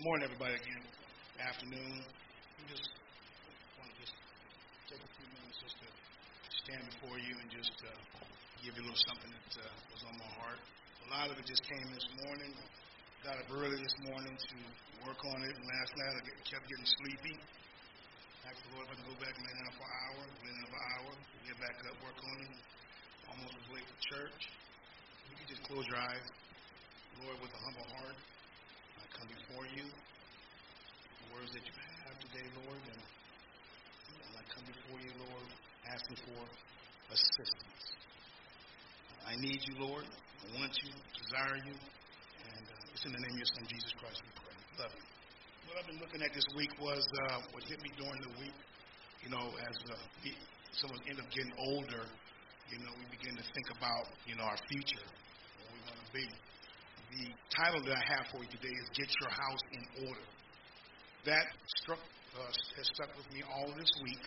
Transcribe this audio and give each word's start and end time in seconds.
Good 0.00 0.08
morning, 0.16 0.32
everybody, 0.32 0.56
again. 0.56 0.80
Afternoon. 1.44 2.00
I 2.00 2.62
just 2.72 2.88
want 3.76 3.92
to 3.92 3.96
just 4.00 4.16
take 4.88 4.96
a 4.96 5.10
few 5.12 5.28
minutes 5.28 5.60
just 5.60 5.76
to 5.76 5.88
stand 6.64 6.88
before 6.88 7.20
you 7.20 7.36
and 7.36 7.52
just 7.52 7.76
uh, 7.84 7.92
give 8.64 8.80
you 8.80 8.80
a 8.80 8.86
little 8.88 9.04
something 9.04 9.28
that 9.28 9.60
uh, 9.60 9.68
was 9.92 10.00
on 10.08 10.16
my 10.16 10.30
heart. 10.40 10.56
A 11.04 11.08
lot 11.12 11.28
of 11.28 11.36
it 11.36 11.44
just 11.44 11.60
came 11.68 11.84
this 11.92 12.08
morning. 12.24 12.48
Got 13.28 13.44
up 13.44 13.52
early 13.52 13.76
this 13.76 13.92
morning 14.08 14.32
to 14.32 14.56
work 15.04 15.20
on 15.20 15.44
it, 15.44 15.52
and 15.52 15.64
last 15.68 15.92
night 15.92 16.16
I 16.16 16.22
get, 16.32 16.36
kept 16.48 16.64
getting 16.64 16.88
sleepy. 17.04 17.36
Asked 18.48 18.64
the 18.72 18.80
Lord 18.80 18.88
if 18.88 18.96
I 18.96 19.04
could 19.04 19.08
go 19.12 19.16
back 19.20 19.36
and 19.36 19.44
lay 19.44 19.52
down 19.52 19.72
for 19.76 19.84
an 19.84 19.96
hour. 20.00 20.22
Lay 20.24 20.48
down 20.48 20.68
for 20.72 20.80
an 20.80 20.88
hour. 20.96 21.10
Get 21.44 21.56
back 21.60 21.76
up, 21.84 21.96
work 22.00 22.16
on 22.24 22.38
it. 22.40 22.52
Almost 23.36 23.52
was 23.52 23.68
late 23.76 23.84
for 23.84 24.00
church. 24.16 24.48
You 25.28 25.36
can 25.44 25.48
just 25.52 25.60
close 25.68 25.84
your 25.84 26.00
eyes. 26.00 26.24
Lord, 27.20 27.36
with 27.44 27.52
a 27.52 27.60
humble 27.68 27.84
heart, 28.00 28.16
come 29.20 29.28
before 29.36 29.68
you. 29.76 29.84
The 29.84 31.28
words 31.36 31.52
that 31.52 31.60
you 31.60 31.76
have 31.76 32.16
today, 32.24 32.46
Lord, 32.64 32.80
and, 32.88 33.02
I 34.32 34.42
come 34.48 34.64
before 34.64 34.96
you, 35.04 35.12
Lord, 35.20 35.48
asking 35.92 36.16
for 36.24 36.40
assistance. 37.12 37.84
I 39.28 39.36
need 39.36 39.60
you, 39.68 39.76
Lord. 39.84 40.08
I 40.08 40.46
want 40.56 40.72
you, 40.80 40.88
desire 41.20 41.60
you, 41.60 41.76
and 41.76 42.64
uh, 42.64 42.92
it's 42.96 43.04
in 43.04 43.12
the 43.12 43.20
name 43.20 43.36
of 43.36 43.40
your 43.44 43.52
Son, 43.52 43.64
Jesus 43.68 43.92
Christ, 44.00 44.24
we 44.24 44.32
pray. 44.40 44.56
Love 44.80 44.92
you. 44.96 45.04
What 45.68 45.74
I've 45.76 45.88
been 45.92 46.00
looking 46.00 46.24
at 46.24 46.32
this 46.32 46.48
week 46.56 46.72
was 46.80 47.04
uh, 47.04 47.44
what 47.52 47.60
hit 47.68 47.76
me 47.84 47.92
during 48.00 48.20
the 48.24 48.32
week. 48.40 48.56
You 49.20 49.36
know, 49.36 49.52
as 49.60 49.76
uh, 49.92 50.00
someone 50.80 51.04
end 51.04 51.20
up 51.20 51.28
getting 51.28 51.52
older, 51.76 52.08
you 52.72 52.80
know, 52.80 52.92
we 52.96 53.04
begin 53.12 53.36
to 53.36 53.44
think 53.52 53.68
about, 53.76 54.08
you 54.24 54.40
know, 54.40 54.48
our 54.48 54.56
future, 54.72 55.04
what 55.60 55.68
we 55.76 55.80
want 55.84 56.00
to 56.00 56.08
be 56.16 56.24
the 57.10 57.26
title 57.50 57.82
that 57.82 57.96
I 57.98 58.04
have 58.14 58.30
for 58.30 58.38
you 58.38 58.50
today 58.54 58.70
is 58.70 58.86
Get 58.94 59.10
Your 59.18 59.32
House 59.34 59.62
in 59.74 59.82
Order. 60.06 60.26
That 61.26 61.46
struck, 61.82 61.98
uh, 62.38 62.54
has 62.78 62.86
stuck 62.94 63.10
with 63.18 63.26
me 63.34 63.42
all 63.42 63.74
this 63.74 63.90
week 64.06 64.22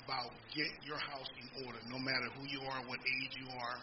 about 0.00 0.32
get 0.56 0.72
your 0.88 0.96
house 0.96 1.28
in 1.36 1.68
order, 1.68 1.76
no 1.92 2.00
matter 2.00 2.32
who 2.40 2.48
you 2.48 2.64
are, 2.64 2.80
what 2.88 2.98
age 3.04 3.34
you 3.36 3.48
are. 3.52 3.78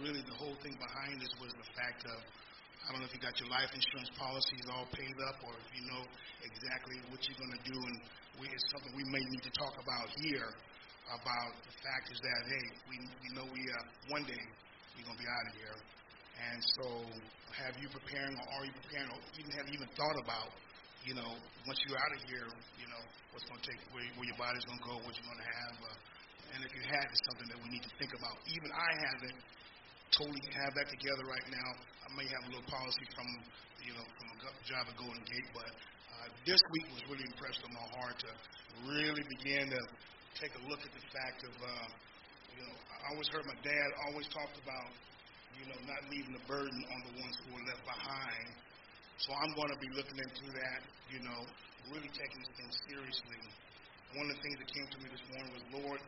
Really, 0.00 0.24
the 0.24 0.38
whole 0.40 0.56
thing 0.64 0.72
behind 0.80 1.20
this 1.20 1.30
was 1.36 1.52
the 1.52 1.68
fact 1.76 2.08
of 2.08 2.16
I 2.82 2.90
don't 2.90 3.04
know 3.04 3.06
if 3.06 3.14
you 3.14 3.22
got 3.22 3.36
your 3.38 3.52
life 3.52 3.70
insurance 3.70 4.10
policies 4.18 4.66
all 4.72 4.88
paid 4.90 5.14
up 5.22 5.38
or 5.46 5.54
if 5.54 5.68
you 5.70 5.86
know 5.86 6.02
exactly 6.42 6.98
what 7.12 7.20
you're 7.28 7.38
going 7.38 7.54
to 7.54 7.64
do. 7.68 7.78
And 7.78 7.96
we, 8.40 8.50
it's 8.50 8.66
something 8.74 8.90
we 8.96 9.06
may 9.06 9.22
need 9.22 9.44
to 9.46 9.54
talk 9.54 9.76
about 9.78 10.10
here 10.18 10.50
about 11.12 11.52
the 11.62 11.74
fact 11.78 12.10
is 12.10 12.18
that, 12.24 12.40
hey, 12.48 12.66
we, 12.90 12.96
we 13.22 13.28
know 13.38 13.46
we 13.46 13.62
uh, 13.70 13.86
one 14.10 14.24
day 14.26 14.42
we're 14.96 15.06
going 15.06 15.14
to 15.14 15.22
be 15.22 15.30
out 15.30 15.46
of 15.46 15.54
here. 15.60 15.76
And 16.50 16.58
so, 16.78 16.84
have 17.54 17.76
you 17.78 17.86
preparing, 17.92 18.34
or 18.34 18.46
are 18.58 18.64
you 18.66 18.74
preparing, 18.82 19.08
or 19.12 19.20
even 19.38 19.50
have 19.54 19.66
you 19.68 19.76
even 19.78 19.90
thought 19.94 20.18
about, 20.18 20.50
you 21.06 21.14
know, 21.14 21.30
once 21.68 21.78
you're 21.86 21.98
out 21.98 22.12
of 22.16 22.20
here, 22.26 22.48
you 22.80 22.88
know, 22.88 23.02
what's 23.30 23.46
going 23.46 23.60
to 23.60 23.66
take, 23.66 23.80
where, 23.94 24.02
where 24.18 24.26
your 24.26 24.38
body's 24.40 24.64
going 24.66 24.80
to 24.80 24.86
go, 24.86 24.94
what 25.04 25.12
you're 25.14 25.28
going 25.28 25.42
to 25.42 25.50
have, 25.52 25.76
uh, 25.86 26.54
and 26.56 26.60
if 26.64 26.72
you 26.76 26.82
had, 26.84 27.08
it's 27.08 27.24
something 27.32 27.48
that 27.48 27.60
we 27.64 27.68
need 27.72 27.84
to 27.84 27.92
think 27.96 28.12
about. 28.12 28.36
Even 28.52 28.68
I 28.76 28.90
haven't 29.08 29.38
totally 30.12 30.44
have 30.52 30.76
that 30.76 30.88
together 30.92 31.24
right 31.24 31.48
now. 31.48 31.70
I 32.04 32.08
may 32.12 32.28
have 32.28 32.42
a 32.44 32.50
little 32.52 32.68
policy 32.68 33.08
from, 33.16 33.28
you 33.80 33.96
know, 33.96 34.04
from 34.04 34.26
a 34.36 34.36
job 34.68 34.84
at 34.84 34.96
Golden 35.00 35.24
Gate, 35.24 35.48
but 35.56 35.72
uh, 35.72 36.28
this 36.44 36.60
week 36.76 36.86
was 36.92 37.02
really 37.08 37.24
impressed 37.24 37.64
on 37.64 37.72
my 37.72 37.86
heart 37.96 38.16
to 38.20 38.30
really 38.84 39.24
begin 39.40 39.72
to 39.72 39.80
take 40.36 40.52
a 40.52 40.62
look 40.68 40.84
at 40.84 40.92
the 40.92 41.04
fact 41.08 41.40
of, 41.48 41.54
uh, 41.56 41.88
you 42.52 42.60
know, 42.60 42.72
I 42.76 43.16
always 43.16 43.28
heard 43.32 43.48
my 43.48 43.56
dad 43.64 43.88
always 44.12 44.28
talked 44.28 44.60
about 44.60 44.92
you 45.62 45.70
know, 45.70 45.78
not 45.86 46.02
leaving 46.10 46.34
the 46.34 46.44
burden 46.50 46.74
on 46.90 47.00
the 47.06 47.14
ones 47.22 47.38
who 47.46 47.54
are 47.54 47.66
left 47.70 47.86
behind. 47.86 48.50
So 49.22 49.30
I'm 49.30 49.54
going 49.54 49.70
to 49.70 49.78
be 49.78 49.90
looking 49.94 50.18
into 50.18 50.50
that, 50.58 50.82
you 51.14 51.22
know, 51.22 51.40
really 51.94 52.10
taking 52.10 52.38
this 52.42 52.52
thing 52.58 52.70
seriously. 52.90 53.38
One 54.18 54.26
of 54.26 54.34
the 54.34 54.42
things 54.42 54.58
that 54.58 54.68
came 54.74 54.88
to 54.90 54.98
me 55.06 55.08
this 55.14 55.24
morning 55.30 55.50
was, 55.54 55.64
Lord, 55.78 56.00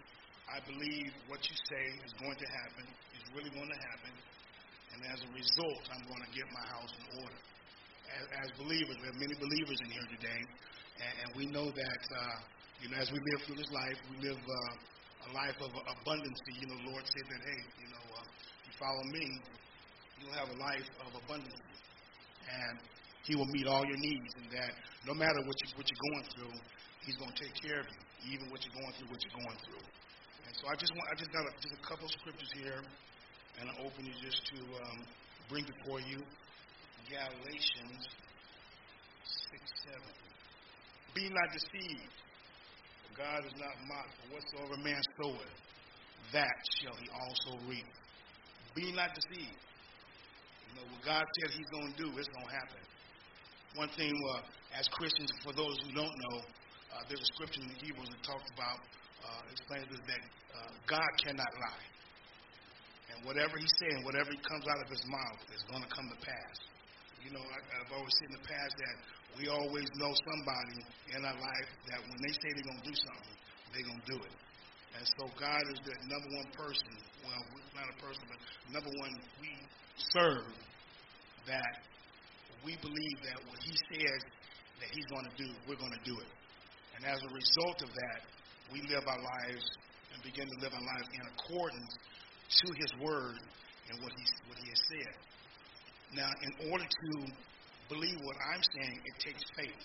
I 0.50 0.58
believe 0.66 1.08
what 1.30 1.40
you 1.46 1.56
say 1.70 1.84
is 2.02 2.12
going 2.18 2.36
to 2.36 2.48
happen, 2.50 2.84
is 3.14 3.22
really 3.32 3.54
going 3.54 3.70
to 3.70 3.80
happen, 3.94 4.12
and 4.92 4.98
as 5.08 5.22
a 5.24 5.30
result, 5.32 5.82
I'm 5.88 6.04
going 6.04 6.20
to 6.20 6.32
get 6.36 6.44
my 6.52 6.66
house 6.68 6.92
in 6.92 7.04
order. 7.24 7.40
As, 8.12 8.24
as 8.44 8.48
believers, 8.60 8.94
we 9.00 9.06
have 9.08 9.16
many 9.16 9.36
believers 9.40 9.78
in 9.80 9.88
here 9.88 10.08
today, 10.20 10.40
and, 11.00 11.14
and 11.24 11.28
we 11.32 11.48
know 11.48 11.72
that, 11.72 12.02
uh, 12.12 12.38
you 12.84 12.92
know, 12.92 13.00
as 13.00 13.08
we 13.08 13.18
live 13.24 13.40
through 13.48 13.56
this 13.56 13.72
life, 13.72 13.96
we 14.12 14.28
live 14.28 14.36
uh, 14.36 14.74
a 15.24 15.28
life 15.32 15.56
of 15.64 15.72
abundance. 15.72 16.38
You 16.60 16.68
know, 16.68 16.78
Lord 16.92 17.04
said 17.08 17.24
that, 17.24 17.40
hey, 17.40 17.62
you 17.80 17.88
know, 17.88 18.03
follow 18.78 19.04
me, 19.10 19.40
you'll 20.20 20.36
have 20.38 20.48
a 20.50 20.58
life 20.58 20.88
of 21.06 21.10
abundance. 21.24 21.60
And 22.44 22.78
he 23.24 23.34
will 23.36 23.48
meet 23.48 23.66
all 23.66 23.84
your 23.84 23.96
needs, 23.96 24.30
and 24.36 24.46
that 24.52 24.72
no 25.08 25.14
matter 25.14 25.40
what, 25.48 25.56
you, 25.64 25.68
what 25.80 25.86
you're 25.88 26.04
going 26.12 26.26
through, 26.36 26.54
he's 27.08 27.16
going 27.16 27.32
to 27.32 27.40
take 27.40 27.56
care 27.56 27.80
of 27.80 27.88
you, 27.88 28.00
even 28.36 28.52
what 28.52 28.60
you're 28.64 28.76
going 28.76 28.92
through, 29.00 29.08
what 29.08 29.20
you're 29.24 29.38
going 29.40 29.58
through. 29.64 29.84
And 30.44 30.52
so 30.60 30.68
I 30.68 30.76
just 30.76 30.92
want, 30.92 31.08
I 31.08 31.14
just 31.16 31.32
got 31.32 31.48
a, 31.48 31.52
just 31.56 31.72
a 31.72 31.82
couple 31.88 32.04
scriptures 32.20 32.52
here, 32.52 32.84
and 33.60 33.64
I 33.70 33.72
open 33.80 34.04
you 34.04 34.12
just 34.20 34.44
to 34.52 34.58
um, 34.60 34.98
bring 35.48 35.64
before 35.64 36.04
you 36.04 36.20
Galatians 37.08 38.02
6 39.52 39.62
7. 39.88 40.00
Be 41.14 41.28
not 41.32 41.48
deceived. 41.52 42.16
God 43.16 43.46
is 43.46 43.54
not 43.60 43.74
mocked. 43.86 44.18
Whatsoever 44.32 44.76
man 44.82 45.00
soweth, 45.20 45.54
that 46.32 46.58
shall 46.82 46.96
he 46.98 47.06
also 47.14 47.60
reap. 47.68 47.86
Be 48.74 48.90
not 48.92 49.14
deceived. 49.14 49.62
You 50.66 50.72
know, 50.76 50.84
what 50.90 51.02
God 51.06 51.22
said 51.22 51.54
He's 51.54 51.70
going 51.70 51.94
to 51.94 51.96
do, 51.96 52.06
it's 52.18 52.30
going 52.34 52.46
to 52.46 52.54
happen. 52.54 52.82
One 53.78 53.90
thing, 53.94 54.10
uh, 54.10 54.42
as 54.78 54.86
Christians, 54.90 55.30
for 55.42 55.54
those 55.54 55.78
who 55.86 55.94
don't 55.94 56.10
know, 56.10 56.36
uh, 56.94 57.02
there's 57.06 57.22
a 57.22 57.30
scripture 57.38 57.62
in 57.62 57.70
the 57.70 57.78
Hebrews 57.82 58.10
that 58.10 58.22
talks 58.22 58.46
about, 58.54 58.78
uh, 59.22 59.42
explains 59.50 59.86
that 59.90 60.22
uh, 60.54 60.70
God 60.86 61.10
cannot 61.26 61.50
lie. 61.58 61.86
And 63.14 63.26
whatever 63.26 63.58
He 63.58 63.66
says, 63.82 64.02
whatever 64.02 64.30
He 64.30 64.40
comes 64.42 64.66
out 64.66 64.78
of 64.82 64.88
His 64.90 65.02
mouth 65.06 65.40
is 65.54 65.62
going 65.70 65.82
to 65.82 65.90
come 65.90 66.06
to 66.10 66.18
pass. 66.22 66.56
You 67.22 67.30
know, 67.34 67.42
I, 67.42 67.58
I've 67.78 67.92
always 67.94 68.14
said 68.18 68.34
in 68.34 68.36
the 68.42 68.46
past 68.46 68.74
that 68.74 68.96
we 69.38 69.50
always 69.50 69.88
know 69.98 70.12
somebody 70.14 70.78
in 71.14 71.20
our 71.22 71.38
life 71.38 71.70
that 71.90 72.00
when 72.02 72.18
they 72.22 72.34
say 72.34 72.48
they're 72.54 72.68
going 72.68 72.82
to 72.82 72.88
do 72.90 72.98
something, 72.98 73.34
they're 73.74 73.88
going 73.90 74.02
to 74.02 74.10
do 74.14 74.18
it. 74.22 74.34
And 74.94 75.04
so 75.18 75.26
God 75.38 75.62
is 75.74 75.78
the 75.82 75.94
number 76.06 76.30
one 76.38 76.48
person, 76.54 76.92
well, 77.26 77.42
not 77.74 77.90
a 77.90 77.96
person, 77.98 78.22
but 78.30 78.38
number 78.70 78.90
one 79.02 79.12
we 79.42 79.50
serve 80.14 80.54
that 81.50 81.74
we 82.64 82.78
believe 82.80 83.18
that 83.26 83.38
what 83.50 83.58
he 83.60 83.74
says 83.92 84.20
that 84.80 84.88
he's 84.90 85.06
going 85.06 85.26
to 85.26 85.34
do, 85.36 85.48
we're 85.68 85.78
going 85.78 85.92
to 85.92 86.04
do 86.06 86.16
it. 86.18 86.30
And 86.96 87.06
as 87.06 87.18
a 87.22 87.30
result 87.30 87.82
of 87.82 87.90
that, 87.90 88.20
we 88.72 88.80
live 88.88 89.04
our 89.06 89.20
lives 89.20 89.66
and 90.14 90.22
begin 90.22 90.46
to 90.46 90.56
live 90.62 90.72
our 90.72 90.86
lives 90.86 91.08
in 91.12 91.22
accordance 91.36 91.92
to 92.62 92.66
his 92.78 92.90
word 93.02 93.38
and 93.90 93.94
what 94.00 94.12
he, 94.14 94.24
what 94.48 94.58
he 94.62 94.68
has 94.70 94.82
said. 94.88 95.14
Now, 96.14 96.30
in 96.30 96.70
order 96.70 96.86
to 96.86 97.10
believe 97.90 98.18
what 98.22 98.36
I'm 98.54 98.62
saying, 98.78 98.96
it 99.04 99.16
takes 99.20 99.42
faith. 99.58 99.82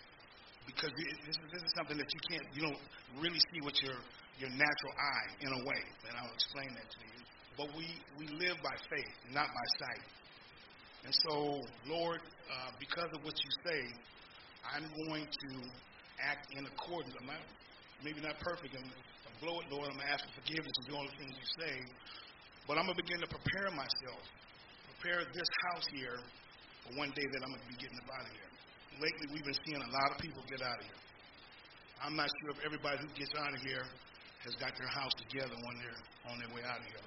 Because 0.65 0.93
this 0.93 1.33
is, 1.33 1.37
this 1.49 1.63
is 1.65 1.71
something 1.75 1.97
that 1.97 2.05
you 2.05 2.21
can't, 2.29 2.45
you 2.53 2.61
don't 2.61 2.81
really 3.17 3.41
see 3.51 3.59
what 3.65 3.73
you're 3.81 4.03
your 4.39 4.49
natural 4.55 4.93
eye 4.95 5.29
in 5.43 5.51
a 5.51 5.61
way, 5.67 5.83
and 6.07 6.15
I'll 6.15 6.33
explain 6.33 6.71
that 6.79 6.87
to 6.87 7.01
you. 7.03 7.19
But 7.59 7.67
we, 7.75 7.91
we 8.15 8.25
live 8.39 8.55
by 8.63 8.71
faith, 8.87 9.15
not 9.35 9.51
by 9.51 9.67
sight. 9.83 10.05
And 11.03 11.13
so, 11.27 11.59
Lord, 11.87 12.23
uh, 12.47 12.71
because 12.79 13.11
of 13.11 13.23
what 13.23 13.35
you 13.35 13.51
say, 13.67 13.81
I'm 14.63 14.87
going 15.07 15.27
to 15.27 15.49
act 16.23 16.47
in 16.55 16.63
accordance. 16.63 17.11
I'm 17.19 17.27
not, 17.27 17.43
maybe 18.03 18.23
not 18.23 18.39
perfect, 18.39 18.75
and 18.75 18.83
I 18.83 19.31
blow 19.43 19.59
it, 19.59 19.67
Lord. 19.71 19.91
I'm 19.91 19.99
going 19.99 20.07
to 20.07 20.11
ask 20.11 20.23
for 20.23 20.39
forgiveness 20.39 20.71
and 20.71 20.85
do 20.87 20.93
all 20.95 21.07
the 21.07 21.17
things 21.19 21.35
you 21.35 21.49
say. 21.59 21.75
But 22.67 22.79
I'm 22.79 22.87
going 22.87 22.95
to 22.95 23.03
begin 23.03 23.19
to 23.23 23.31
prepare 23.31 23.71
myself, 23.75 24.23
prepare 24.99 25.27
this 25.35 25.49
house 25.71 25.87
here 25.91 26.19
for 26.87 26.95
one 26.95 27.11
day 27.11 27.27
that 27.27 27.39
I'm 27.43 27.51
going 27.51 27.63
to 27.63 27.71
be 27.75 27.79
getting 27.79 27.99
up 27.99 28.07
out 28.15 28.23
of 28.27 28.33
here. 28.35 28.51
Lately, 29.03 29.25
we've 29.35 29.47
been 29.47 29.59
seeing 29.67 29.79
a 29.79 29.91
lot 29.95 30.11
of 30.11 30.17
people 30.19 30.43
get 30.47 30.63
out 30.63 30.79
of 30.79 30.85
here. 30.87 31.01
I'm 32.03 32.15
not 32.15 32.31
sure 32.31 32.55
if 32.55 32.59
everybody 32.63 32.99
who 33.03 33.07
gets 33.15 33.31
out 33.35 33.51
of 33.51 33.59
here 33.63 33.83
has 34.45 34.55
got 34.55 34.71
their 34.79 34.87
house 34.87 35.11
together 35.19 35.55
when 35.59 35.75
they're 35.83 36.01
on 36.31 36.39
their 36.39 36.51
way 36.55 36.63
out 36.63 36.79
of 36.79 36.87
here. 36.87 37.03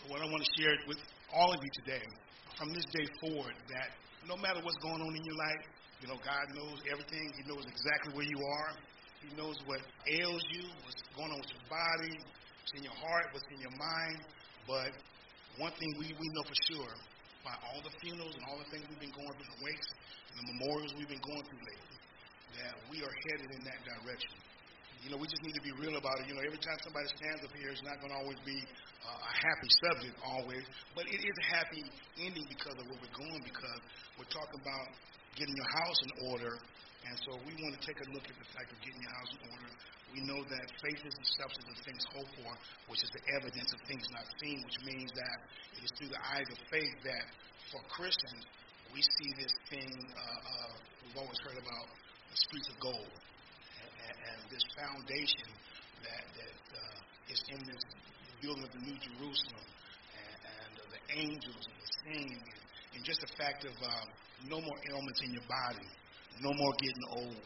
So 0.00 0.12
what 0.12 0.20
I 0.20 0.28
want 0.28 0.44
to 0.44 0.50
share 0.60 0.76
with 0.86 1.00
all 1.32 1.52
of 1.52 1.60
you 1.62 1.72
today, 1.84 2.04
from 2.58 2.72
this 2.76 2.84
day 2.92 3.06
forward, 3.20 3.56
that 3.72 3.96
no 4.28 4.36
matter 4.36 4.60
what's 4.60 4.78
going 4.84 5.00
on 5.00 5.12
in 5.12 5.24
your 5.24 5.38
life, 5.40 5.64
you 6.04 6.08
know, 6.12 6.20
God 6.20 6.52
knows 6.52 6.84
everything. 6.90 7.32
He 7.32 7.42
knows 7.48 7.64
exactly 7.64 8.12
where 8.12 8.28
you 8.28 8.36
are. 8.36 8.76
He 9.24 9.32
knows 9.40 9.56
what 9.64 9.80
ails 10.04 10.44
you, 10.52 10.68
what's 10.84 11.00
going 11.16 11.32
on 11.32 11.40
with 11.40 11.48
your 11.48 11.64
body, 11.72 12.12
what's 12.12 12.72
in 12.76 12.84
your 12.84 12.98
heart, 13.00 13.32
what's 13.32 13.48
in 13.48 13.60
your 13.64 13.72
mind. 13.80 14.20
But 14.68 14.92
one 15.56 15.72
thing 15.80 15.96
we, 15.96 16.12
we 16.12 16.28
know 16.36 16.44
for 16.44 16.58
sure, 16.68 16.92
by 17.40 17.56
all 17.72 17.80
the 17.80 17.92
funerals 18.04 18.36
and 18.36 18.44
all 18.52 18.60
the 18.60 18.68
things 18.68 18.84
we've 18.92 19.00
been 19.00 19.16
going 19.16 19.32
through, 19.32 19.48
the 19.48 19.62
wakes 19.64 19.88
and 20.28 20.44
the 20.44 20.46
memorials 20.52 20.92
we've 21.00 21.08
been 21.08 21.24
going 21.24 21.44
through 21.48 21.62
lately, 21.64 21.96
that 22.60 22.74
we 22.92 23.00
are 23.00 23.14
headed 23.32 23.48
in 23.56 23.62
that 23.64 23.80
direction. 23.80 24.36
You 25.04 25.12
know, 25.12 25.20
we 25.20 25.28
just 25.28 25.44
need 25.44 25.52
to 25.52 25.60
be 25.60 25.76
real 25.76 26.00
about 26.00 26.16
it. 26.24 26.32
You 26.32 26.32
know, 26.32 26.40
every 26.40 26.56
time 26.64 26.80
somebody 26.80 27.04
stands 27.12 27.44
up 27.44 27.52
here, 27.52 27.68
it's 27.68 27.84
not 27.84 28.00
going 28.00 28.08
to 28.08 28.24
always 28.24 28.40
be 28.40 28.56
uh, 29.04 29.20
a 29.20 29.32
happy 29.36 29.68
subject 29.84 30.16
always, 30.24 30.64
but 30.96 31.04
it 31.12 31.20
is 31.20 31.36
a 31.44 31.46
happy 31.52 31.84
ending 32.24 32.48
because 32.48 32.72
of 32.80 32.88
where 32.88 32.96
we're 32.96 33.12
going. 33.12 33.44
Because 33.44 33.80
we're 34.16 34.32
talking 34.32 34.64
about 34.64 34.88
getting 35.36 35.52
your 35.52 35.70
house 35.76 36.00
in 36.08 36.12
order. 36.32 36.56
And 37.04 37.20
so 37.20 37.36
we 37.44 37.52
want 37.60 37.76
to 37.76 37.82
take 37.84 38.00
a 38.00 38.08
look 38.16 38.24
at 38.24 38.32
the 38.32 38.48
fact 38.56 38.72
of 38.72 38.80
getting 38.80 38.96
your 39.04 39.12
house 39.12 39.28
in 39.36 39.40
order. 39.52 39.70
We 40.16 40.24
know 40.24 40.40
that 40.40 40.64
faith 40.80 41.04
is 41.04 41.12
the 41.12 41.28
substance 41.36 41.68
of 41.68 41.76
things 41.84 42.00
hoped 42.16 42.32
for, 42.40 42.50
which 42.88 43.04
is 43.04 43.12
the 43.12 43.20
evidence 43.36 43.76
of 43.76 43.84
things 43.84 44.08
not 44.08 44.24
seen, 44.40 44.64
which 44.64 44.80
means 44.88 45.12
that 45.12 45.36
it 45.76 45.84
is 45.84 45.92
through 46.00 46.16
the 46.16 46.22
eyes 46.32 46.48
of 46.48 46.56
faith 46.72 46.96
that 47.04 47.28
for 47.68 47.84
Christians, 47.92 48.48
we 48.96 49.04
see 49.20 49.36
this 49.36 49.52
thing 49.68 49.92
uh, 50.16 50.24
uh, 50.24 50.72
we've 51.04 51.20
always 51.20 51.36
heard 51.44 51.60
about 51.60 51.86
the 52.32 52.38
streets 52.40 52.72
of 52.72 52.80
gold 52.80 53.12
this 54.54 54.66
foundation 54.78 55.50
that, 56.06 56.24
that 56.38 56.58
uh, 56.78 57.32
is 57.34 57.42
in 57.50 57.58
this 57.66 57.82
building 58.38 58.62
of 58.62 58.70
the 58.70 58.82
New 58.86 58.98
Jerusalem 59.02 59.66
and, 60.14 60.38
and 60.46 60.72
uh, 60.78 60.82
the 60.94 61.02
angels 61.18 61.62
and 61.66 61.74
the 61.74 61.90
singing 62.06 62.38
and, 62.38 62.60
and 62.94 63.00
just 63.02 63.18
the 63.18 63.32
fact 63.34 63.66
of 63.66 63.74
um, 63.82 64.06
no 64.46 64.62
more 64.62 64.78
ailments 64.94 65.18
in 65.26 65.34
your 65.34 65.46
body, 65.50 65.90
no 66.38 66.54
more 66.54 66.70
getting 66.78 67.06
old. 67.18 67.42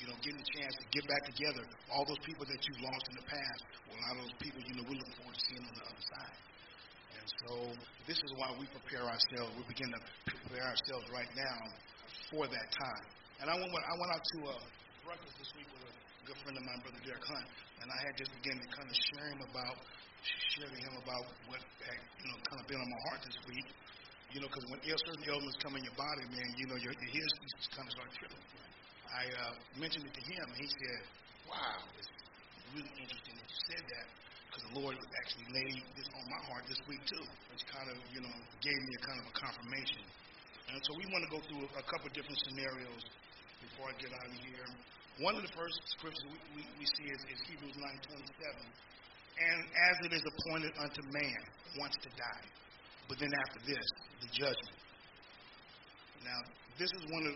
You 0.00 0.08
know, 0.08 0.16
getting 0.24 0.40
a 0.40 0.50
chance 0.56 0.72
to 0.80 0.86
get 0.96 1.04
back 1.04 1.28
together. 1.28 1.60
All 1.92 2.08
those 2.08 2.24
people 2.24 2.48
that 2.48 2.56
you've 2.56 2.80
lost 2.88 3.04
in 3.12 3.20
the 3.20 3.26
past, 3.28 3.60
well, 3.84 4.00
a 4.00 4.04
lot 4.08 4.12
of 4.16 4.24
those 4.24 4.38
people, 4.40 4.56
you 4.64 4.72
know, 4.80 4.84
we're 4.88 4.96
looking 4.96 5.12
forward 5.20 5.36
to 5.36 5.44
seeing 5.44 5.60
on 5.60 5.74
the 5.76 5.84
other 5.84 6.04
side. 6.16 6.40
And 7.20 7.26
so 7.44 7.52
this 8.08 8.16
is 8.16 8.32
why 8.40 8.48
we 8.56 8.64
prepare 8.72 9.04
ourselves. 9.04 9.52
We 9.60 9.64
begin 9.68 9.92
to 9.92 10.00
prepare 10.24 10.72
ourselves 10.72 11.04
right 11.12 11.28
now 11.36 11.58
for 12.32 12.48
that 12.48 12.68
time. 12.80 13.04
And 13.44 13.52
I 13.52 13.60
went, 13.60 13.76
I 13.76 13.94
went 14.00 14.08
out 14.08 14.24
to 14.24 14.38
a 14.48 14.56
breakfast 15.04 15.32
this 15.40 15.52
week 15.56 15.68
with 15.72 15.84
a 15.88 15.92
good 16.28 16.38
friend 16.44 16.56
of 16.56 16.64
mine, 16.64 16.80
Brother 16.84 17.00
Derek 17.00 17.24
Hunt, 17.24 17.48
and 17.80 17.88
I 17.88 17.98
had 18.04 18.14
just 18.20 18.28
begun 18.40 18.60
to 18.60 18.68
kind 18.68 18.88
of 18.88 18.96
share 18.96 19.28
him 19.32 19.40
about, 19.48 19.76
share 20.56 20.68
to 20.68 20.80
him 20.80 20.94
about 21.00 21.24
what 21.48 21.60
had, 21.80 22.00
you 22.20 22.26
know, 22.28 22.36
kind 22.44 22.58
of 22.60 22.66
been 22.68 22.80
on 22.80 22.88
my 22.88 23.00
heart 23.08 23.20
this 23.24 23.38
week. 23.48 23.68
You 24.30 24.38
know, 24.44 24.48
because 24.52 24.62
when 24.70 24.78
certain 24.84 25.24
ailments 25.26 25.58
come 25.58 25.74
in 25.74 25.82
your 25.82 25.96
body, 25.98 26.22
man, 26.30 26.48
you 26.54 26.70
know, 26.70 26.78
your, 26.78 26.94
your 26.94 27.12
ears 27.18 27.34
kind 27.74 27.82
of 27.82 27.92
start 27.96 28.10
tripping. 28.14 28.44
I 29.10 29.24
uh, 29.26 29.54
mentioned 29.74 30.06
it 30.06 30.14
to 30.14 30.22
him, 30.22 30.44
and 30.46 30.58
he 30.60 30.68
said, 30.70 31.00
wow, 31.50 31.82
it's 31.98 32.10
really 32.78 32.94
interesting 32.94 33.34
that 33.34 33.48
you 33.50 33.60
said 33.74 33.82
that 33.82 34.06
because 34.46 34.62
the 34.70 34.74
Lord 34.78 34.94
actually 34.94 35.48
laid 35.50 35.82
this 35.98 36.06
on 36.14 36.24
my 36.30 36.40
heart 36.46 36.62
this 36.70 36.78
week 36.86 37.02
too, 37.10 37.24
which 37.50 37.62
kind 37.66 37.90
of, 37.90 37.98
you 38.14 38.22
know, 38.22 38.34
gave 38.62 38.78
me 38.78 38.92
a 38.98 39.02
kind 39.02 39.18
of 39.18 39.26
a 39.30 39.34
confirmation. 39.34 40.04
And 40.70 40.78
so 40.86 40.94
we 40.94 41.06
want 41.10 41.26
to 41.26 41.30
go 41.34 41.40
through 41.50 41.66
a 41.74 41.84
couple 41.90 42.06
different 42.14 42.38
scenarios 42.46 43.02
before 43.60 43.92
I 43.92 43.94
get 44.00 44.12
out 44.12 44.28
of 44.28 44.38
here. 44.40 44.66
One 45.20 45.36
of 45.36 45.44
the 45.44 45.52
first 45.52 45.76
scriptures 45.96 46.24
we, 46.28 46.38
we, 46.56 46.62
we 46.80 46.86
see 46.96 47.06
is, 47.12 47.20
is 47.28 47.38
Hebrews 47.48 47.76
9.27. 47.76 48.20
And 49.40 49.58
as 49.64 49.96
it 50.08 50.12
is 50.16 50.24
appointed 50.24 50.72
unto 50.80 51.00
man 51.12 51.40
once 51.80 51.96
to 52.04 52.10
die, 52.12 52.46
but 53.08 53.16
then 53.20 53.32
after 53.32 53.60
this, 53.64 53.86
the 54.20 54.28
judgment. 54.32 54.78
Now, 56.24 56.40
this 56.76 56.92
is 56.92 57.02
one 57.08 57.24
of 57.26 57.34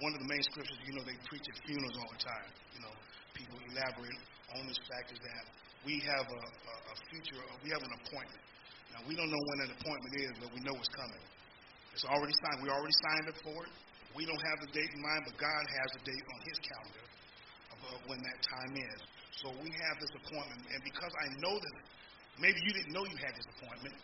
one 0.00 0.16
of 0.16 0.20
the 0.24 0.30
main 0.32 0.42
scriptures. 0.48 0.78
You 0.88 0.96
know, 0.96 1.04
they 1.04 1.18
preach 1.28 1.44
at 1.44 1.56
funerals 1.68 1.92
all 2.00 2.08
the 2.08 2.22
time. 2.24 2.50
You 2.72 2.80
know, 2.86 2.94
people 3.36 3.58
elaborate 3.68 4.20
on 4.56 4.64
this 4.64 4.80
fact 4.88 5.12
is 5.12 5.20
that 5.20 5.44
we 5.84 6.00
have 6.08 6.24
a, 6.24 6.40
a, 6.40 6.74
a 6.88 6.94
future. 7.12 7.36
We 7.60 7.68
have 7.70 7.84
an 7.84 7.92
appointment. 8.00 8.42
Now, 8.96 9.04
we 9.06 9.14
don't 9.14 9.28
know 9.28 9.42
when 9.52 9.58
that 9.66 9.70
appointment 9.76 10.12
is, 10.18 10.32
but 10.40 10.48
we 10.56 10.60
know 10.64 10.74
it's 10.74 10.92
coming. 10.96 11.24
It's 11.92 12.06
already 12.06 12.34
signed. 12.42 12.64
We 12.64 12.70
already 12.70 12.96
signed 13.06 13.26
up 13.28 13.38
for 13.44 13.58
it. 13.66 13.72
We 14.16 14.26
don't 14.26 14.42
have 14.50 14.58
the 14.60 14.70
date 14.74 14.90
in 14.90 15.00
mind, 15.00 15.22
but 15.26 15.38
God 15.38 15.64
has 15.80 15.88
a 15.94 16.02
date 16.02 16.24
on 16.34 16.38
His 16.46 16.58
calendar 16.66 17.06
of 17.90 18.00
when 18.06 18.20
that 18.20 18.38
time 18.44 18.76
is. 18.76 19.00
So 19.40 19.48
we 19.64 19.72
have 19.72 19.96
this 19.96 20.12
appointment, 20.20 20.60
and 20.68 20.80
because 20.84 21.12
I 21.16 21.32
know 21.40 21.56
that 21.56 21.76
maybe 22.36 22.60
you 22.60 22.72
didn't 22.76 22.92
know 22.92 23.08
you 23.08 23.16
had 23.16 23.32
this 23.32 23.48
appointment, 23.56 23.96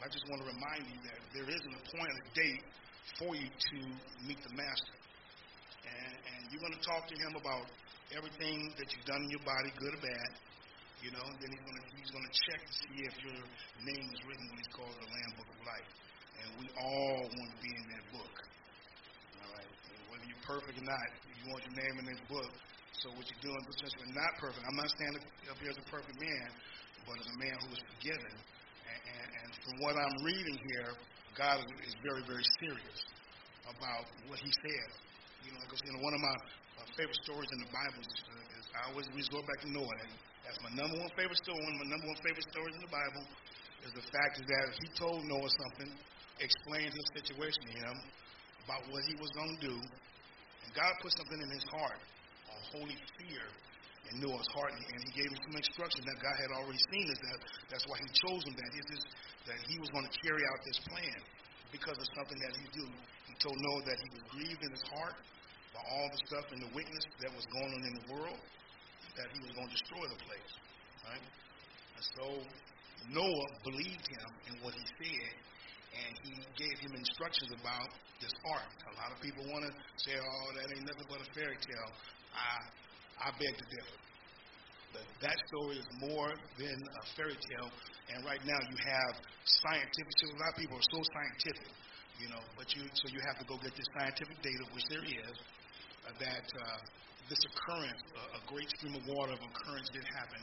I 0.00 0.08
just 0.08 0.24
want 0.32 0.40
to 0.40 0.48
remind 0.48 0.82
you 0.88 0.98
that 1.12 1.20
there 1.36 1.48
is 1.48 1.60
an 1.60 1.74
appointed 1.76 2.24
date 2.32 2.64
for 3.20 3.36
you 3.36 3.46
to 3.46 3.78
meet 4.24 4.40
the 4.40 4.52
Master. 4.56 4.96
And, 5.84 6.14
and 6.16 6.40
you're 6.48 6.64
going 6.64 6.76
to 6.76 6.84
talk 6.84 7.04
to 7.08 7.16
him 7.16 7.36
about 7.36 7.68
everything 8.16 8.72
that 8.80 8.88
you've 8.88 9.08
done 9.08 9.20
in 9.28 9.30
your 9.30 9.44
body, 9.44 9.68
good 9.76 9.92
or 9.92 10.02
bad. 10.02 10.30
You 11.00 11.12
know, 11.16 11.24
and 11.24 11.36
then 11.40 11.48
he's 11.48 11.64
going 11.64 11.80
to 11.80 11.86
he's 11.96 12.12
going 12.12 12.28
to 12.28 12.34
check 12.48 12.60
to 12.60 12.74
see 12.76 12.96
if 13.08 13.14
your 13.24 13.40
name 13.88 14.06
is 14.12 14.20
written 14.28 14.44
in 14.44 14.52
what's 14.52 14.68
called 14.76 14.92
the 15.00 15.08
Lamb 15.08 15.32
Book 15.40 15.48
of 15.48 15.60
Life. 15.64 15.90
And 16.44 16.48
we 16.60 16.66
all 16.76 17.24
want 17.24 17.50
to 17.56 17.58
be 17.64 17.72
in 17.72 17.86
that 17.88 18.04
book. 18.12 18.34
All 19.40 19.52
right. 19.56 19.64
And 19.64 20.00
whether 20.12 20.24
you're 20.28 20.39
perfect 20.50 20.82
or 20.82 20.86
not, 20.90 21.08
you 21.30 21.46
want 21.46 21.62
your 21.62 21.78
name 21.78 21.94
in 22.02 22.06
this 22.10 22.22
book. 22.26 22.50
So 22.98 23.06
what 23.14 23.22
you're 23.30 23.44
doing, 23.46 23.60
we're 23.62 24.18
not 24.18 24.34
perfect, 24.42 24.66
I'm 24.66 24.74
not 24.74 24.90
standing 24.98 25.22
up 25.46 25.56
here 25.62 25.70
as 25.70 25.78
a 25.78 25.86
perfect 25.86 26.18
man, 26.18 26.48
but 27.06 27.14
as 27.22 27.28
a 27.30 27.36
man 27.38 27.54
who 27.62 27.70
is 27.70 27.82
forgiven 27.94 28.34
and, 28.90 29.28
and 29.30 29.48
from 29.62 29.74
what 29.86 29.94
I'm 29.94 30.16
reading 30.26 30.58
here, 30.74 30.90
God 31.38 31.62
is 31.86 31.94
very, 32.02 32.26
very 32.26 32.42
serious 32.58 32.98
about 33.70 34.10
what 34.26 34.42
He 34.42 34.50
said. 34.66 34.88
You 35.46 35.54
know, 35.54 35.62
because 35.64 35.80
you 35.86 35.94
know, 35.94 36.02
one 36.02 36.12
of 36.18 36.20
my 36.20 36.36
uh, 36.36 36.84
favorite 36.98 37.20
stories 37.22 37.48
in 37.54 37.64
the 37.64 37.70
Bible 37.70 38.02
is, 38.02 38.12
uh, 38.28 38.56
is 38.58 38.64
I 38.76 38.80
always 38.92 39.06
resort 39.14 39.46
back 39.46 39.62
to 39.64 39.70
Noah, 39.70 39.96
and 40.04 40.12
that's 40.44 40.58
my 40.60 40.72
number 40.76 41.00
one 41.00 41.08
favorite 41.16 41.38
story. 41.40 41.62
One 41.64 41.78
of 41.78 41.80
my 41.86 41.90
number 41.96 42.06
one 42.10 42.20
favorite 42.20 42.44
stories 42.50 42.74
in 42.76 42.82
the 42.84 42.92
Bible 42.92 43.24
is 43.86 43.90
the 43.96 44.04
fact 44.12 44.42
that 44.42 44.66
he 44.76 44.86
told 44.98 45.24
Noah 45.24 45.48
something, 45.64 45.88
explained 46.44 46.92
his 46.92 47.06
situation 47.16 47.62
to 47.72 47.74
him 47.88 47.96
about 48.68 48.84
what 48.92 49.00
he 49.08 49.16
was 49.16 49.32
going 49.32 49.56
to 49.56 49.60
do, 49.64 49.76
and 50.64 50.70
God 50.74 50.92
put 51.00 51.12
something 51.16 51.40
in 51.40 51.50
his 51.50 51.66
heart, 51.72 52.00
a 52.00 52.56
holy 52.76 52.98
fear 53.18 53.46
in 54.10 54.20
Noah's 54.20 54.48
heart, 54.56 54.72
and 54.74 55.00
he 55.06 55.12
gave 55.14 55.30
him 55.30 55.40
some 55.46 55.56
instructions 55.56 56.04
that 56.08 56.18
God 56.18 56.36
had 56.36 56.50
already 56.56 56.80
seen. 56.90 57.06
Is 57.06 57.20
that 57.30 57.38
that's 57.70 57.86
why 57.86 57.96
he 58.00 58.08
chose 58.12 58.42
him. 58.44 58.54
That 58.56 58.72
is 58.74 59.02
that 59.46 59.58
he 59.68 59.78
was 59.78 59.88
going 59.90 60.04
to 60.04 60.14
carry 60.24 60.42
out 60.50 60.58
this 60.66 60.80
plan 60.88 61.18
because 61.70 61.96
of 61.96 62.06
something 62.18 62.38
that 62.42 62.52
he 62.58 62.66
do. 62.74 62.86
He 63.30 63.34
told 63.38 63.56
Noah 63.56 63.82
that 63.86 63.98
he 64.02 64.08
was 64.10 64.22
grieved 64.34 64.62
in 64.62 64.70
his 64.74 64.84
heart 64.94 65.16
by 65.70 65.82
all 65.86 66.08
the 66.10 66.20
stuff 66.26 66.46
and 66.50 66.60
the 66.66 66.70
wickedness 66.74 67.06
that 67.22 67.30
was 67.30 67.46
going 67.54 67.70
on 67.70 67.82
in 67.86 67.94
the 67.94 68.06
world, 68.10 68.40
that 69.14 69.28
he 69.30 69.38
was 69.38 69.54
going 69.54 69.70
to 69.70 69.74
destroy 69.74 70.04
the 70.10 70.20
place. 70.26 70.52
Right? 71.06 71.26
And 71.94 72.04
so 72.18 72.26
Noah 73.14 73.48
believed 73.62 74.06
him 74.10 74.28
in 74.50 74.54
what 74.66 74.74
he 74.74 74.84
said, 74.98 75.32
and 76.00 76.12
he 76.24 76.32
gave 76.56 76.76
him 76.80 76.92
instructions 76.96 77.52
about 77.52 77.88
this 78.20 78.32
ark. 78.48 78.72
A 78.88 78.94
lot 79.00 79.10
of 79.12 79.18
people 79.20 79.44
want 79.52 79.68
to 79.68 79.72
say, 80.00 80.16
"Oh, 80.16 80.48
that 80.56 80.72
ain't 80.72 80.86
nothing 80.88 81.08
but 81.08 81.20
a 81.20 81.28
fairy 81.36 81.58
tale." 81.60 81.92
I 82.32 82.56
I 83.20 83.28
beg 83.36 83.52
to 83.52 83.66
differ. 83.68 83.98
But 84.92 85.06
that 85.22 85.38
story 85.46 85.78
is 85.78 85.86
more 86.02 86.34
than 86.58 86.74
a 86.74 87.02
fairy 87.14 87.38
tale. 87.38 87.70
And 88.10 88.26
right 88.26 88.42
now 88.42 88.58
you 88.58 88.76
have 88.90 89.12
scientific. 89.62 90.12
A 90.24 90.40
lot 90.40 90.50
of 90.50 90.58
people 90.58 90.76
are 90.76 90.90
so 90.90 91.00
scientific, 91.14 91.70
you 92.18 92.28
know. 92.28 92.42
But 92.58 92.74
you 92.74 92.82
so 92.98 93.06
you 93.12 93.20
have 93.22 93.38
to 93.38 93.46
go 93.46 93.54
get 93.62 93.70
this 93.76 93.86
scientific 93.94 94.34
data, 94.42 94.64
which 94.74 94.86
there 94.90 95.04
is, 95.06 95.36
uh, 96.06 96.16
that 96.18 96.46
uh, 96.58 96.78
this 97.30 97.38
occurrence, 97.54 98.02
uh, 98.18 98.38
a 98.38 98.42
great 98.50 98.66
stream 98.74 98.98
of 98.98 99.06
water 99.06 99.30
of 99.30 99.42
occurrence 99.42 99.88
did 99.94 100.02
happen. 100.10 100.42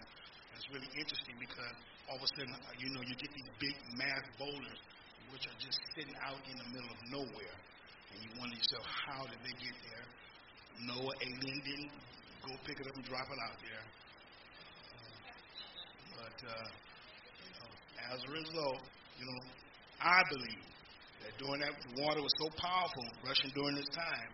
It's 0.55 0.69
really 0.73 0.89
interesting 0.95 1.35
because 1.37 1.75
all 2.09 2.17
of 2.17 2.23
a 2.23 2.29
sudden, 2.33 2.55
uh, 2.55 2.73
you 2.79 2.89
know, 2.95 3.03
you 3.03 3.13
get 3.19 3.29
these 3.29 3.51
big 3.59 3.75
mass 3.99 4.23
boulders, 4.39 4.79
which 5.31 5.47
are 5.47 5.57
just 5.59 5.79
sitting 5.95 6.15
out 6.23 6.39
in 6.47 6.55
the 6.57 6.67
middle 6.71 6.89
of 6.89 6.99
nowhere, 7.11 7.57
and 8.13 8.17
you 8.23 8.29
wonder 8.39 8.55
yourself, 8.55 8.85
how 8.87 9.23
did 9.27 9.39
they 9.43 9.55
get 9.59 9.75
there? 9.87 10.05
Noah 10.85 11.15
alien 11.25 11.59
didn't 11.65 11.91
go 12.45 12.53
pick 12.63 12.79
it 12.79 12.87
up 12.87 12.95
and 12.95 13.05
drop 13.05 13.27
it 13.27 13.39
out 13.43 13.57
there. 13.59 13.83
But 16.15 16.37
uh, 16.47 16.67
you 17.43 17.51
know, 17.57 17.69
as 18.13 18.19
a 18.23 18.31
result, 18.31 18.81
you 19.17 19.25
know, 19.25 19.39
I 20.01 20.21
believe 20.29 20.65
that 21.25 21.33
during 21.41 21.61
that 21.65 21.73
the 21.73 22.01
water 22.01 22.21
was 22.21 22.33
so 22.37 22.47
powerful, 22.57 23.05
rushing 23.25 23.51
during 23.57 23.75
this 23.75 23.89
time, 23.89 24.29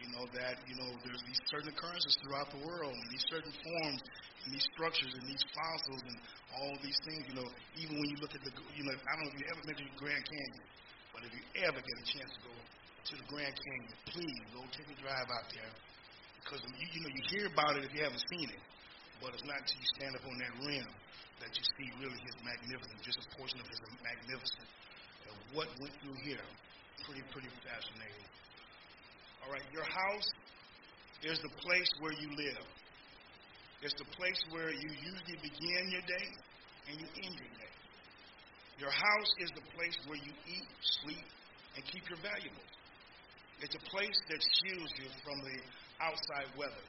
you 0.00 0.08
know 0.16 0.24
that 0.32 0.56
you 0.64 0.76
know 0.80 0.88
there's 1.04 1.20
these 1.28 1.40
certain 1.52 1.68
occurrences 1.76 2.16
throughout 2.24 2.48
the 2.50 2.60
world, 2.64 2.96
and 2.96 3.08
these 3.12 3.24
certain 3.28 3.52
forms, 3.52 4.00
and 4.44 4.50
these 4.54 4.66
structures, 4.72 5.12
and 5.14 5.24
these 5.28 5.44
fossils, 5.52 6.02
and 6.04 6.16
all 6.56 6.74
these 6.80 6.98
things. 7.04 7.22
You 7.28 7.36
know, 7.40 7.48
even 7.76 7.94
when 8.00 8.08
you 8.08 8.18
look 8.20 8.32
at 8.34 8.42
the, 8.44 8.52
you 8.74 8.84
know, 8.84 8.94
I 8.94 9.10
don't 9.16 9.28
know 9.28 9.32
if 9.32 9.38
you 9.38 9.46
ever 9.50 9.62
been 9.66 9.78
to 9.78 9.86
the 9.86 9.98
Grand 10.00 10.24
Canyon, 10.24 10.66
but 11.12 11.20
if 11.26 11.32
you 11.34 11.44
ever 11.66 11.80
get 11.80 11.96
a 12.00 12.06
chance 12.06 12.30
to 12.36 12.40
go 12.46 12.54
to 12.54 13.14
the 13.16 13.26
Grand 13.28 13.54
Canyon, 13.54 13.92
please 14.12 14.40
go 14.52 14.60
take 14.72 14.88
a 14.88 14.96
drive 15.00 15.28
out 15.28 15.48
there 15.52 15.72
because 16.40 16.60
you, 16.80 16.86
you 16.96 17.00
know 17.04 17.12
you 17.12 17.22
hear 17.30 17.46
about 17.52 17.76
it 17.76 17.84
if 17.84 17.92
you 17.92 18.02
haven't 18.02 18.24
seen 18.32 18.48
it, 18.48 18.62
but 19.20 19.36
it's 19.36 19.44
not 19.44 19.60
until 19.60 19.78
you 19.78 19.88
stand 20.00 20.12
up 20.16 20.24
on 20.24 20.36
that 20.40 20.52
rim 20.64 20.90
that 21.40 21.52
you 21.56 21.64
see 21.76 21.88
really 22.00 22.20
his 22.20 22.36
magnificence, 22.44 23.00
just 23.00 23.20
a 23.20 23.26
portion 23.36 23.60
of 23.60 23.66
his 23.68 23.80
magnificence. 24.04 24.70
And 25.24 25.34
what 25.56 25.68
went 25.80 25.94
through 26.04 26.18
here, 26.24 26.44
pretty 27.04 27.24
pretty 27.32 27.48
fascinating. 27.64 28.28
All 29.44 29.52
right, 29.52 29.64
your 29.72 29.84
house 29.84 30.28
is 31.24 31.40
the 31.40 31.52
place 31.64 31.88
where 32.00 32.12
you 32.12 32.28
live. 32.36 32.64
It's 33.80 33.96
the 33.96 34.08
place 34.12 34.40
where 34.52 34.68
you 34.68 34.88
usually 34.92 35.38
begin 35.40 35.82
your 35.88 36.04
day 36.04 36.28
and 36.88 37.00
you 37.00 37.08
end 37.24 37.32
your 37.32 37.52
day. 37.56 37.72
Your 38.76 38.92
house 38.92 39.32
is 39.40 39.50
the 39.56 39.64
place 39.72 39.96
where 40.04 40.20
you 40.20 40.32
eat, 40.48 40.68
sleep, 41.04 41.24
and 41.76 41.84
keep 41.88 42.04
your 42.08 42.20
valuables. 42.20 42.72
It's 43.60 43.76
a 43.76 43.84
place 43.92 44.16
that 44.28 44.40
shields 44.40 44.92
you 45.00 45.08
from 45.24 45.40
the 45.44 45.56
outside 46.00 46.48
weather. 46.56 46.84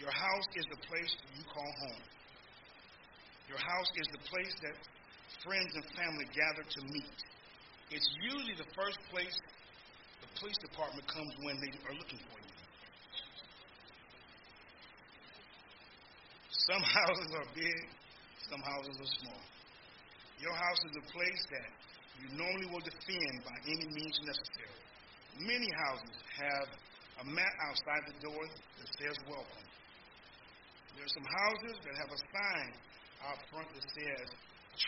Your 0.00 0.12
house 0.12 0.48
is 0.56 0.64
the 0.68 0.80
place 0.84 1.12
you 1.36 1.44
call 1.48 1.72
home. 1.88 2.04
Your 3.48 3.60
house 3.60 3.90
is 3.96 4.08
the 4.12 4.22
place 4.28 4.52
that 4.64 4.76
friends 5.44 5.72
and 5.76 5.84
family 5.96 6.28
gather 6.32 6.64
to 6.64 6.80
meet. 6.92 7.18
It's 7.88 8.08
usually 8.20 8.56
the 8.56 8.68
first 8.76 8.98
place, 9.08 9.36
the 10.20 10.28
police 10.40 10.58
department 10.60 11.06
comes 11.08 11.32
when 11.40 11.56
they 11.60 11.72
are 11.88 11.96
looking 11.96 12.20
for 12.28 12.36
you. 12.40 12.45
Some 16.66 16.82
houses 16.82 17.30
are 17.38 17.46
big, 17.54 17.78
some 18.50 18.58
houses 18.58 18.98
are 18.98 19.12
small. 19.22 19.42
Your 20.42 20.50
house 20.50 20.82
is 20.90 20.94
a 20.98 21.04
place 21.14 21.42
that 21.54 21.70
you 22.18 22.26
normally 22.34 22.66
will 22.74 22.82
defend 22.82 23.34
by 23.46 23.54
any 23.70 23.86
means 23.86 24.18
necessary. 24.26 24.82
Many 25.38 25.70
houses 25.86 26.16
have 26.42 26.68
a 27.22 27.24
mat 27.30 27.54
outside 27.70 28.02
the 28.10 28.18
door 28.18 28.42
that 28.50 28.88
says 28.98 29.14
welcome. 29.30 29.66
There 30.98 31.06
are 31.06 31.14
some 31.14 31.28
houses 31.30 31.76
that 31.86 31.94
have 32.02 32.10
a 32.10 32.20
sign 32.34 32.70
out 33.30 33.38
front 33.46 33.68
that 33.70 33.86
says 33.86 34.26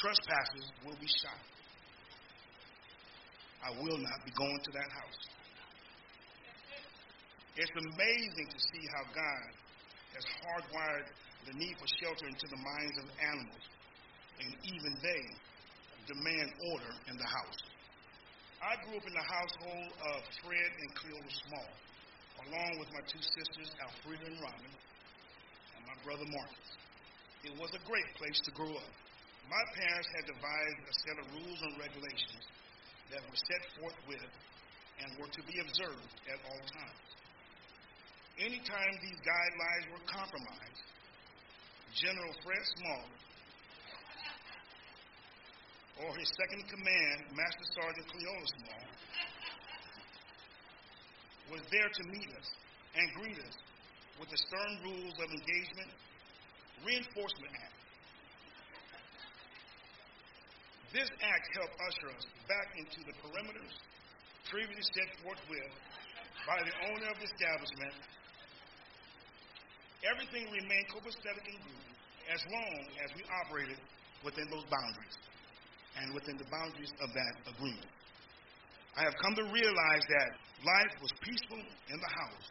trespassers 0.03 0.67
will 0.83 0.99
be 0.99 1.07
shot. 1.23 1.43
I 3.63 3.71
will 3.79 4.03
not 4.03 4.19
be 4.27 4.33
going 4.35 4.59
to 4.67 4.71
that 4.75 4.91
house. 4.91 5.21
It's 7.55 7.71
amazing 7.71 8.49
to 8.51 8.59
see 8.59 8.85
how 8.99 9.03
God 9.15 9.47
has 10.19 10.25
hardwired 10.43 11.07
the 11.47 11.55
need 11.55 11.75
for 11.79 11.89
shelter 12.03 12.27
into 12.27 12.47
the 12.51 12.61
minds 12.61 12.97
of 12.99 13.07
animals, 13.23 13.65
and 14.43 14.51
even 14.65 14.93
they 15.03 15.25
demand 16.09 16.49
order 16.73 16.93
in 17.13 17.17
the 17.21 17.29
house. 17.29 17.61
I 18.59 18.75
grew 18.83 18.99
up 18.99 19.07
in 19.07 19.15
the 19.15 19.29
household 19.29 19.91
of 20.09 20.19
Fred 20.43 20.71
and 20.83 20.91
Cleola 20.99 21.33
Small, 21.47 21.71
along 22.49 22.73
with 22.81 22.91
my 22.91 23.05
two 23.07 23.23
sisters, 23.23 23.71
Alfreda 23.79 24.27
and 24.27 24.41
Robin, 24.41 24.73
and 25.77 25.83
my 25.87 25.97
brother 26.03 26.27
Marcus. 26.27 26.71
It 27.47 27.55
was 27.55 27.71
a 27.77 27.83
great 27.87 28.09
place 28.19 28.41
to 28.49 28.53
grow 28.57 28.73
up. 28.73 28.95
My 29.47 29.65
parents 29.79 30.11
had 30.17 30.27
devised 30.27 30.81
a 30.85 30.95
set 31.07 31.17
of 31.23 31.27
rules 31.39 31.61
and 31.63 31.73
regulations 31.79 32.45
that 33.15 33.23
were 33.25 33.41
set 33.47 33.63
forth 33.79 33.99
with 34.11 34.33
and 34.99 35.09
were 35.23 35.31
to 35.31 35.43
be 35.47 35.63
observed 35.63 36.13
at 36.27 36.39
all 36.43 36.63
times. 36.67 37.09
Anytime 38.43 38.93
these 39.03 39.21
guidelines 39.23 39.87
were 39.95 40.05
compromised, 40.11 40.83
General 41.99 42.31
Fred 42.47 42.63
Small 42.79 43.05
or 45.99 46.15
his 46.15 46.31
second 46.39 46.63
in 46.63 46.69
command, 46.71 47.19
Master 47.35 47.67
Sergeant 47.75 48.07
Cleola 48.07 48.47
Small, 48.55 48.85
was 51.51 51.63
there 51.75 51.91
to 51.91 52.03
meet 52.15 52.31
us 52.39 52.49
and 52.95 53.07
greet 53.19 53.39
us 53.43 53.57
with 54.23 54.31
the 54.31 54.39
stern 54.39 54.73
rules 54.87 55.17
of 55.19 55.27
engagement 55.27 55.91
reinforcement 56.87 57.51
act. 57.59 57.79
This 60.95 61.11
act 61.19 61.47
helped 61.59 61.75
usher 61.83 62.15
us 62.15 62.27
back 62.47 62.79
into 62.79 63.03
the 63.11 63.15
perimeters 63.19 63.75
previously 64.47 64.87
set 64.95 65.11
forth 65.27 65.43
with 65.51 65.73
by 66.47 66.63
the 66.63 66.75
owner 66.95 67.11
of 67.11 67.19
the 67.19 67.27
establishment. 67.27 67.93
Everything 70.07 70.47
remained 70.55 70.87
copacetic 70.95 71.43
and 71.43 71.59
good 71.59 71.88
as 72.29 72.41
long 72.53 72.77
as 73.05 73.09
we 73.17 73.23
operated 73.45 73.81
within 74.25 74.47
those 74.51 74.67
boundaries 74.69 75.17
and 76.01 76.13
within 76.15 76.37
the 76.37 76.49
boundaries 76.53 76.93
of 77.01 77.09
that 77.17 77.35
agreement. 77.49 77.93
I 78.97 79.07
have 79.07 79.17
come 79.23 79.35
to 79.39 79.47
realize 79.49 80.05
that 80.11 80.29
life 80.67 80.95
was 81.01 81.13
peaceful 81.23 81.63
in 81.63 81.99
the 81.99 82.13
house 82.13 82.49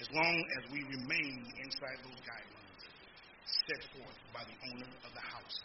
as 0.00 0.06
long 0.12 0.36
as 0.60 0.62
we 0.72 0.80
remained 0.84 1.46
inside 1.62 1.98
those 2.04 2.20
guidelines 2.24 2.82
set 3.46 3.82
forth 3.94 4.18
by 4.34 4.42
the 4.42 4.56
owner 4.72 4.90
of 5.06 5.10
the 5.14 5.24
house. 5.24 5.56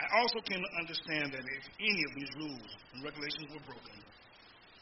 I 0.00 0.06
also 0.16 0.40
came 0.48 0.62
to 0.64 0.72
understand 0.80 1.28
that 1.36 1.44
if 1.44 1.64
any 1.76 2.02
of 2.08 2.12
these 2.16 2.32
rules 2.40 2.70
and 2.94 3.04
regulations 3.04 3.52
were 3.52 3.64
broken, 3.68 3.98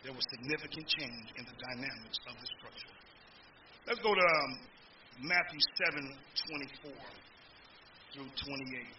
there 0.07 0.15
was 0.15 0.23
significant 0.31 0.87
change 0.87 1.27
in 1.35 1.43
the 1.43 1.57
dynamics 1.59 2.19
of 2.31 2.39
the 2.39 2.49
structure. 2.55 2.95
Let's 3.91 3.99
go 3.99 4.15
to 4.15 4.23
um, 4.23 4.53
Matthew 5.23 5.59
7 5.83 5.99
24 6.03 6.95
through 8.15 8.31
28. 8.39 8.99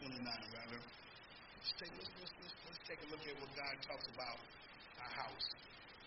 29, 0.00 0.20
rather. 0.20 0.80
Let's 0.80 1.72
take, 1.80 1.92
let's, 1.96 2.12
let's, 2.20 2.32
let's, 2.68 2.80
take 2.84 3.00
a 3.00 3.08
look 3.08 3.24
at 3.24 3.36
what 3.40 3.48
God 3.56 3.74
talks 3.84 4.06
about 4.12 4.38
our 5.00 5.12
house. 5.24 5.46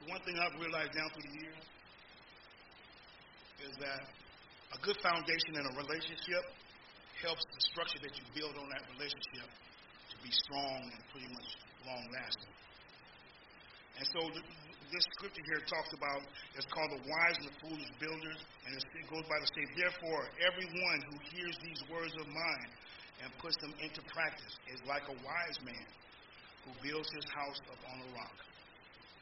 The 0.01 0.13
one 0.13 0.21
thing 0.21 0.37
I've 0.37 0.55
realized 0.61 0.93
down 0.93 1.09
through 1.09 1.25
the 1.25 1.35
years 1.41 1.63
is 3.65 3.73
that 3.81 4.01
a 4.73 4.79
good 4.85 4.97
foundation 5.01 5.57
in 5.57 5.63
a 5.65 5.73
relationship 5.73 6.45
helps 7.19 7.43
the 7.43 7.61
structure 7.73 7.99
that 8.05 8.13
you 8.13 8.23
build 8.37 8.55
on 8.55 8.69
that 8.71 8.85
relationship 8.95 9.49
to 9.49 10.15
be 10.23 10.31
strong 10.31 10.85
and 10.85 11.01
pretty 11.11 11.27
much 11.33 11.49
long 11.83 12.05
lasting. 12.13 12.53
And 13.99 14.05
so 14.15 14.19
this 14.89 15.05
scripture 15.17 15.45
here 15.45 15.61
talks 15.69 15.93
about, 15.93 16.25
it's 16.57 16.65
called 16.73 16.89
the 16.97 17.03
wise 17.05 17.37
and 17.37 17.47
the 17.49 17.57
foolish 17.61 17.91
builders, 18.01 18.39
and 18.65 18.73
it 18.73 19.05
goes 19.09 19.25
by 19.29 19.37
the 19.37 19.47
say, 19.53 19.65
therefore, 19.77 20.25
everyone 20.41 20.99
who 21.05 21.15
hears 21.29 21.55
these 21.61 21.81
words 21.89 22.13
of 22.17 22.25
mine 22.29 22.71
and 23.21 23.29
puts 23.37 23.57
them 23.61 23.73
into 23.81 24.01
practice 24.09 24.55
is 24.73 24.81
like 24.89 25.05
a 25.09 25.17
wise 25.21 25.59
man 25.61 25.87
who 26.65 26.71
builds 26.81 27.09
his 27.13 27.25
house 27.29 27.61
upon 27.69 28.01
a 28.01 28.09
rock. 28.17 28.37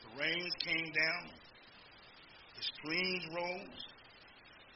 The 0.08 0.12
rains 0.24 0.54
came 0.64 0.90
down, 0.96 1.24
the 2.56 2.64
streams 2.64 3.24
rose, 3.36 3.84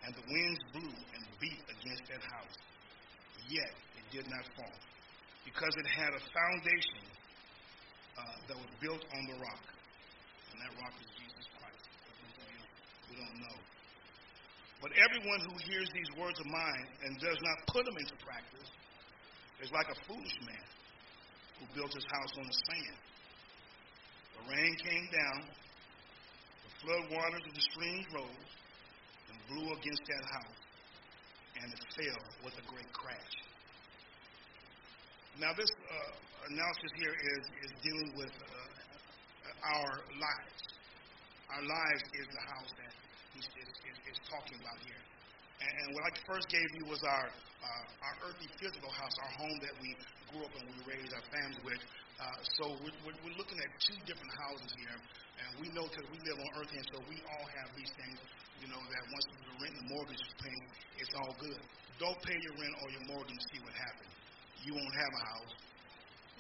and 0.04 0.12
the 0.12 0.26
winds 0.28 0.62
blew 0.76 0.92
and 0.92 1.22
beat 1.40 1.62
against 1.72 2.04
that 2.12 2.24
house. 2.36 2.58
Yet 3.48 3.74
it 3.96 4.06
did 4.12 4.28
not 4.28 4.44
fall, 4.60 4.78
because 5.46 5.74
it 5.80 5.88
had 5.88 6.12
a 6.12 6.22
foundation 6.22 7.06
uh, 8.20 8.38
that 8.52 8.58
was 8.60 8.72
built 8.82 9.04
on 9.16 9.24
the 9.32 9.40
rock. 9.40 9.64
That 10.62 10.72
rock 10.78 10.94
is 11.02 11.10
Jesus 11.18 11.46
Christ. 11.58 11.84
We 13.10 13.18
don't 13.18 13.38
know. 13.42 13.58
But 14.82 14.94
everyone 14.94 15.42
who 15.50 15.58
hears 15.66 15.90
these 15.90 16.12
words 16.18 16.38
of 16.38 16.46
mine 16.46 16.88
and 17.06 17.18
does 17.18 17.38
not 17.42 17.58
put 17.74 17.86
them 17.86 17.98
into 17.98 18.14
practice 18.22 18.70
is 19.62 19.70
like 19.74 19.90
a 19.90 19.98
foolish 20.06 20.38
man 20.46 20.68
who 21.58 21.66
built 21.74 21.94
his 21.94 22.06
house 22.10 22.34
on 22.38 22.46
the 22.46 22.58
sand. 22.66 22.98
The 24.38 24.44
rain 24.54 24.74
came 24.82 25.06
down, 25.14 25.50
the 25.50 26.72
flood 26.82 27.06
waters 27.14 27.46
of 27.46 27.54
the 27.54 27.66
streams 27.74 28.06
rose 28.14 28.50
and 29.30 29.38
blew 29.50 29.70
against 29.70 30.02
that 30.10 30.26
house, 30.30 30.62
and 31.62 31.68
it 31.70 31.82
fell 31.94 32.22
with 32.46 32.54
a 32.58 32.66
great 32.66 32.90
crash. 32.94 33.34
Now, 35.38 35.54
this 35.54 35.70
uh, 35.70 36.12
analysis 36.50 36.92
here 36.98 37.14
is, 37.14 37.44
is 37.66 37.72
dealing 37.86 38.12
with 38.18 38.34
uh, 38.34 38.61
our 39.64 39.94
lives. 40.18 40.62
Our 41.52 41.64
lives 41.68 42.04
is 42.16 42.26
the 42.32 42.44
house 42.48 42.72
that 42.80 42.94
he's 43.36 43.48
is, 43.60 43.70
is, 43.86 43.98
is 44.12 44.18
talking 44.28 44.58
about 44.60 44.80
here. 44.88 45.04
And, 45.62 45.72
and 45.84 45.88
what 45.94 46.04
I 46.08 46.12
first 46.26 46.48
gave 46.50 46.70
you 46.80 46.90
was 46.90 47.02
our 47.04 47.28
uh, 47.62 47.86
our 48.10 48.16
earthly 48.26 48.50
physical 48.58 48.90
house, 48.90 49.14
our 49.22 49.34
home 49.38 49.58
that 49.62 49.76
we 49.78 49.94
grew 50.34 50.42
up 50.42 50.54
and 50.58 50.66
we 50.66 50.98
raised 50.98 51.14
our 51.14 51.26
family 51.30 51.62
with. 51.62 51.82
Uh, 52.18 52.26
so 52.58 52.64
we're, 52.82 52.98
we're, 53.06 53.38
looking 53.38 53.58
at 53.58 53.70
two 53.82 53.98
different 54.06 54.34
houses 54.50 54.70
here, 54.78 54.98
and 54.98 55.50
we 55.62 55.70
know 55.74 55.86
because 55.90 56.06
we 56.10 56.18
live 56.26 56.38
on 56.38 56.50
earth, 56.62 56.70
and 56.74 56.86
so 56.94 57.02
we 57.10 57.18
all 57.22 57.46
have 57.62 57.70
these 57.74 57.90
things. 57.98 58.18
You 58.62 58.70
know 58.70 58.82
that 58.82 59.04
once 59.10 59.26
the 59.26 59.58
rent 59.58 59.74
and 59.74 59.82
the 59.86 59.90
mortgage 59.90 60.22
is 60.22 60.34
paid, 60.38 60.64
it's 61.02 61.14
all 61.18 61.34
good. 61.42 61.62
Don't 61.98 62.18
pay 62.22 62.38
your 62.46 62.54
rent 62.62 62.76
or 62.86 62.94
your 62.94 63.06
mortgage 63.10 63.34
and 63.34 63.46
see 63.50 63.62
what 63.66 63.74
happens. 63.74 64.14
You 64.62 64.78
won't 64.78 64.96
have 65.02 65.14
a 65.18 65.24
house. 65.34 65.54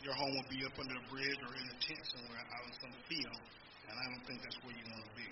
Your 0.01 0.17
home 0.17 0.33
will 0.33 0.49
be 0.49 0.65
up 0.65 0.73
under 0.81 0.97
a 0.97 1.05
bridge 1.13 1.39
or 1.45 1.53
in 1.53 1.65
a 1.69 1.77
tent 1.77 2.01
somewhere 2.09 2.41
out 2.41 2.63
in 2.65 2.73
some 2.81 2.95
field, 3.05 3.41
and 3.85 3.93
I 3.93 4.05
don't 4.09 4.25
think 4.25 4.41
that's 4.41 4.57
where 4.65 4.73
you 4.73 4.85
want 4.89 5.05
to 5.05 5.13
be. 5.13 5.29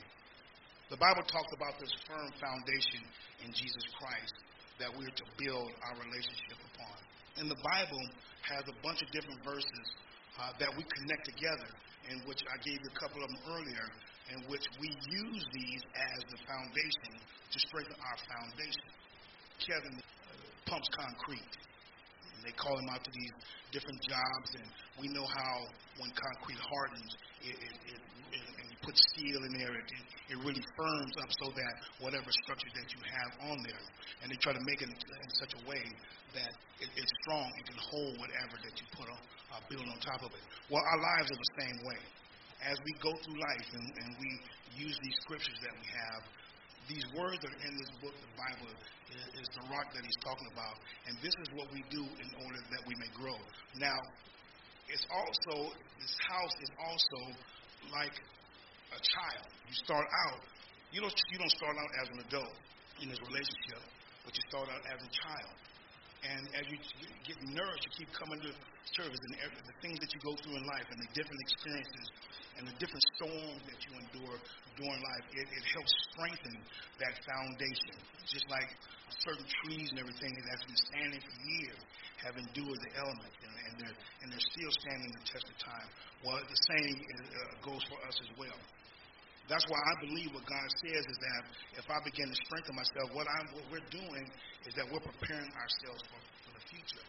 The 0.93 1.01
Bible 1.01 1.25
talks 1.25 1.53
about 1.53 1.77
this 1.81 1.93
firm 2.05 2.29
foundation 2.41 3.01
in 3.45 3.49
Jesus 3.53 3.85
Christ 3.97 4.33
that 4.81 4.89
we're 4.93 5.09
to 5.09 5.27
build 5.37 5.69
our 5.85 5.95
relationship 6.01 6.57
upon. 6.73 6.97
And 7.41 7.45
the 7.49 7.61
Bible 7.61 8.01
has 8.49 8.65
a 8.65 8.75
bunch 8.81 9.01
of 9.01 9.09
different 9.13 9.41
verses 9.45 9.85
uh, 10.41 10.53
that 10.57 10.71
we 10.73 10.85
connect 11.01 11.29
together, 11.29 11.69
in 12.09 12.21
which 12.25 12.41
I 12.45 12.57
gave 12.65 12.77
you 12.81 12.89
a 12.89 12.97
couple 12.97 13.21
of 13.21 13.29
them 13.29 13.41
earlier, 13.53 13.85
in 14.33 14.39
which 14.49 14.65
we 14.81 14.89
use 15.09 15.43
these 15.53 15.81
as 15.93 16.21
the 16.29 16.39
foundation 16.45 17.21
to 17.21 17.57
strengthen 17.57 17.97
our 17.97 18.17
foundation. 18.25 18.89
Kevin 19.61 19.97
pumps 20.65 20.89
concrete. 20.93 21.53
And 22.39 22.47
they 22.47 22.55
call 22.55 22.71
him 22.79 22.87
out 22.87 23.03
to 23.03 23.11
these 23.11 23.35
different 23.75 23.99
jobs, 24.07 24.49
and 24.55 24.67
we 24.95 25.11
know 25.11 25.27
how 25.27 25.67
when 25.99 26.07
concrete 26.15 26.55
hardens, 26.55 27.11
it, 27.43 27.51
it, 27.51 27.75
it, 27.91 27.99
it 28.31 28.43
and 28.47 28.65
you 28.71 28.77
put 28.79 28.95
steel 29.11 29.43
in 29.43 29.59
there, 29.59 29.75
it, 29.75 29.87
it 30.31 30.37
really 30.39 30.63
firms 30.79 31.13
up 31.19 31.27
so 31.43 31.51
that 31.51 31.73
whatever 31.99 32.31
structure 32.47 32.71
that 32.79 32.87
you 32.95 33.01
have 33.03 33.51
on 33.51 33.59
there, 33.67 33.83
and 34.23 34.31
they 34.31 34.39
try 34.39 34.55
to 34.55 34.63
make 34.63 34.79
it 34.79 34.87
in 34.87 35.31
such 35.35 35.51
a 35.51 35.61
way 35.67 35.83
that 36.31 36.55
it, 36.79 36.87
it's 36.95 37.13
strong 37.27 37.51
and 37.51 37.63
can 37.67 37.79
hold 37.91 38.15
whatever 38.23 38.55
that 38.63 38.71
you 38.71 38.87
put 38.95 39.11
on, 39.11 39.23
uh, 39.51 39.59
build 39.67 39.83
on 39.83 39.99
top 39.99 40.23
of 40.23 40.31
it. 40.31 40.43
Well, 40.71 40.79
our 40.79 40.99
lives 41.03 41.27
are 41.27 41.39
the 41.43 41.53
same 41.59 41.77
way. 41.91 41.99
As 42.63 42.79
we 42.87 42.91
go 43.03 43.11
through 43.19 43.35
life 43.35 43.67
and, 43.75 43.87
and 43.99 44.09
we 44.15 44.29
use 44.79 44.95
these 45.03 45.17
scriptures 45.27 45.59
that 45.59 45.75
we 45.75 45.87
have, 45.91 46.21
these 46.89 47.05
words 47.13 47.37
that 47.45 47.53
are 47.53 47.63
in 47.69 47.77
this 47.77 47.91
book, 48.01 48.17
the 48.17 48.33
Bible, 48.33 48.73
is, 49.13 49.45
is 49.45 49.47
the 49.53 49.63
rock 49.69 49.93
that 49.93 50.01
he's 50.01 50.19
talking 50.25 50.49
about. 50.49 50.75
And 51.05 51.13
this 51.21 51.33
is 51.37 51.47
what 51.53 51.69
we 51.69 51.85
do 51.93 52.01
in 52.01 52.29
order 52.41 52.59
that 52.73 52.81
we 52.89 52.97
may 52.97 53.09
grow. 53.13 53.37
Now, 53.77 54.01
it's 54.89 55.05
also, 55.13 55.69
this 56.01 56.15
house 56.25 56.55
is 56.65 56.71
also 56.81 57.19
like 57.93 58.17
a 58.89 58.99
child. 58.99 59.45
You 59.69 59.75
start 59.85 60.09
out, 60.25 60.41
you 60.89 60.99
don't, 61.05 61.13
you 61.29 61.37
don't 61.37 61.53
start 61.61 61.77
out 61.77 61.91
as 62.01 62.07
an 62.09 62.19
adult 62.25 62.57
in 63.05 63.13
this 63.13 63.21
relationship, 63.21 63.85
but 64.25 64.33
you 64.33 64.43
start 64.49 64.65
out 64.73 64.81
as 64.89 64.99
a 65.05 65.11
child. 65.13 65.53
And 66.19 66.43
as 66.51 66.67
you 66.67 66.77
get 67.23 67.39
nourished, 67.55 67.87
you 67.87 67.93
keep 68.03 68.11
coming 68.11 68.39
to 68.43 68.51
service 68.99 69.21
and 69.31 69.35
every, 69.39 69.55
the 69.63 69.77
things 69.79 69.97
that 70.03 70.11
you 70.11 70.19
go 70.19 70.35
through 70.43 70.59
in 70.59 70.65
life 70.67 70.87
and 70.91 70.99
the 70.99 71.09
different 71.15 71.39
experiences 71.47 72.07
and 72.59 72.67
the 72.67 72.75
different 72.75 73.05
storms 73.15 73.63
that 73.71 73.79
you 73.87 73.91
endure 73.95 74.35
during 74.75 74.99
life, 74.99 75.25
it, 75.31 75.47
it 75.47 75.63
helps 75.71 75.91
strengthen 76.11 76.59
that 76.99 77.15
foundation. 77.23 77.95
Just 78.27 78.43
like 78.51 78.67
certain 79.23 79.47
trees 79.63 79.87
and 79.95 79.99
everything 80.03 80.35
that 80.35 80.45
has 80.59 80.63
been 80.67 80.81
standing 80.91 81.21
for 81.23 81.35
years 81.47 81.81
have 82.27 82.35
endured 82.35 82.79
the 82.83 82.91
elements 82.99 83.35
and, 83.39 83.55
and, 83.55 83.73
they're, 83.79 83.97
and 84.23 84.27
they're 84.27 84.47
still 84.51 84.73
standing 84.83 85.09
the 85.15 85.23
test 85.23 85.47
of 85.47 85.55
time. 85.63 85.87
Well, 86.27 86.39
the 86.43 86.61
same 86.75 86.95
uh, 86.99 87.23
goes 87.63 87.83
for 87.87 87.99
us 88.03 88.17
as 88.19 88.31
well. 88.35 88.59
That's 89.49 89.65
why 89.65 89.81
I 89.81 89.93
believe 90.05 90.29
what 90.37 90.45
God 90.45 90.69
says 90.77 91.03
is 91.09 91.17
that 91.25 91.41
if 91.81 91.85
I 91.89 91.97
begin 92.05 92.29
to 92.29 92.37
strengthen 92.45 92.77
myself, 92.77 93.09
what, 93.17 93.25
I'm, 93.25 93.49
what 93.57 93.65
we're 93.73 93.89
doing 93.89 94.25
is 94.69 94.77
that 94.77 94.85
we're 94.93 95.01
preparing 95.01 95.49
ourselves 95.57 96.05
for, 96.05 96.21
for 96.45 96.51
the 96.53 96.63
future. 96.69 97.05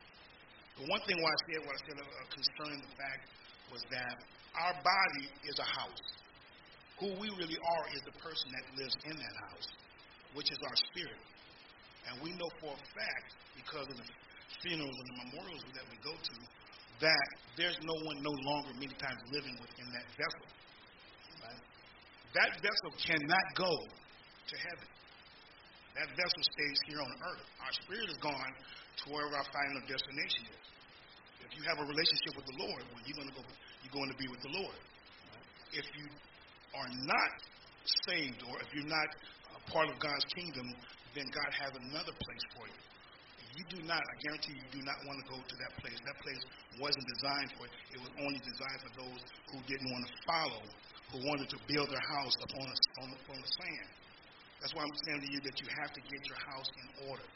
The 0.80 0.88
one 0.88 1.04
thing 1.04 1.20
why 1.20 1.28
I 1.28 1.40
said 1.44 1.60
what 1.68 1.76
I 1.76 1.82
said 1.84 1.96
uh, 2.00 2.08
concerning 2.32 2.80
the 2.80 2.92
fact 2.96 3.28
was 3.68 3.84
that 3.92 4.16
our 4.56 4.72
body 4.72 5.24
is 5.44 5.60
a 5.60 5.68
house. 5.68 6.06
Who 7.04 7.12
we 7.20 7.28
really 7.36 7.60
are 7.60 7.84
is 7.92 8.00
the 8.08 8.16
person 8.16 8.48
that 8.56 8.64
lives 8.80 8.96
in 9.04 9.16
that 9.20 9.36
house, 9.52 9.68
which 10.32 10.48
is 10.48 10.60
our 10.64 10.78
spirit. 10.88 11.20
And 12.08 12.24
we 12.24 12.32
know 12.40 12.48
for 12.64 12.72
a 12.72 12.82
fact, 12.96 13.36
because 13.52 13.84
of 13.84 14.00
the 14.00 14.08
funerals 14.64 14.96
and 14.96 15.08
the 15.12 15.16
memorials 15.28 15.64
that 15.76 15.84
we 15.92 16.00
go 16.00 16.16
to, 16.16 16.36
that 17.04 17.28
there's 17.60 17.76
no 17.84 17.96
one 18.08 18.16
no 18.24 18.32
longer 18.48 18.72
many 18.80 18.96
times 18.96 19.20
living 19.28 19.56
within 19.60 19.88
that 19.92 20.08
vessel 20.16 20.48
that 22.34 22.50
vessel 22.62 22.90
cannot 23.02 23.46
go 23.58 23.72
to 24.50 24.54
heaven. 24.58 24.88
That 25.98 26.08
vessel 26.14 26.42
stays 26.42 26.78
here 26.86 27.02
on 27.02 27.10
earth. 27.34 27.46
Our 27.66 27.74
spirit 27.82 28.08
is 28.10 28.20
gone 28.22 28.52
to 29.02 29.04
wherever 29.10 29.34
our 29.34 29.48
final 29.50 29.82
destination 29.90 30.46
is. 30.46 30.66
If 31.42 31.58
you 31.58 31.66
have 31.66 31.82
a 31.82 31.86
relationship 31.86 32.38
with 32.38 32.46
the 32.46 32.56
Lord, 32.62 32.82
well, 32.94 33.02
you're 33.02 33.18
going 33.18 33.30
to 33.30 33.36
go. 33.36 33.44
You're 33.82 33.96
going 33.96 34.12
to 34.14 34.18
be 34.18 34.30
with 34.30 34.42
the 34.46 34.54
Lord. 34.54 34.78
If 35.74 35.86
you 35.98 36.06
are 36.78 36.90
not 37.10 37.32
saved, 38.06 38.46
or 38.46 38.54
if 38.62 38.70
you're 38.70 38.86
not 38.86 39.10
a 39.50 39.60
part 39.70 39.90
of 39.90 39.98
God's 39.98 40.22
kingdom, 40.30 40.70
then 41.18 41.26
God 41.34 41.50
has 41.58 41.74
another 41.74 42.14
place 42.14 42.44
for 42.54 42.70
you. 42.70 42.80
You 43.58 43.66
do 43.66 43.82
not, 43.82 43.98
I 43.98 44.14
guarantee 44.22 44.54
you, 44.54 44.66
do 44.70 44.82
not 44.86 44.94
want 45.10 45.18
to 45.18 45.26
go 45.26 45.38
to 45.42 45.56
that 45.58 45.74
place. 45.82 45.98
That 46.06 46.18
place 46.22 46.38
wasn't 46.78 47.02
designed 47.18 47.50
for 47.58 47.66
it. 47.66 47.74
It 47.90 47.98
was 47.98 48.12
only 48.22 48.38
designed 48.46 48.78
for 48.78 48.92
those 49.02 49.20
who 49.50 49.58
didn't 49.66 49.90
want 49.90 50.06
to 50.06 50.12
follow 50.22 50.62
who 51.12 51.18
wanted 51.26 51.50
to 51.50 51.58
build 51.66 51.90
their 51.90 52.06
house 52.14 52.34
upon, 52.42 52.66
a, 52.66 52.76
on, 53.02 53.08
on 53.34 53.38
the 53.42 53.50
sand. 53.58 53.90
That's 54.62 54.74
why 54.76 54.84
I'm 54.84 54.98
saying 55.08 55.22
to 55.24 55.30
you 55.32 55.40
that 55.42 55.56
you 55.58 55.66
have 55.80 55.90
to 55.96 56.02
get 56.04 56.20
your 56.28 56.40
house 56.44 56.68
in 56.68 57.08
order. 57.10 57.26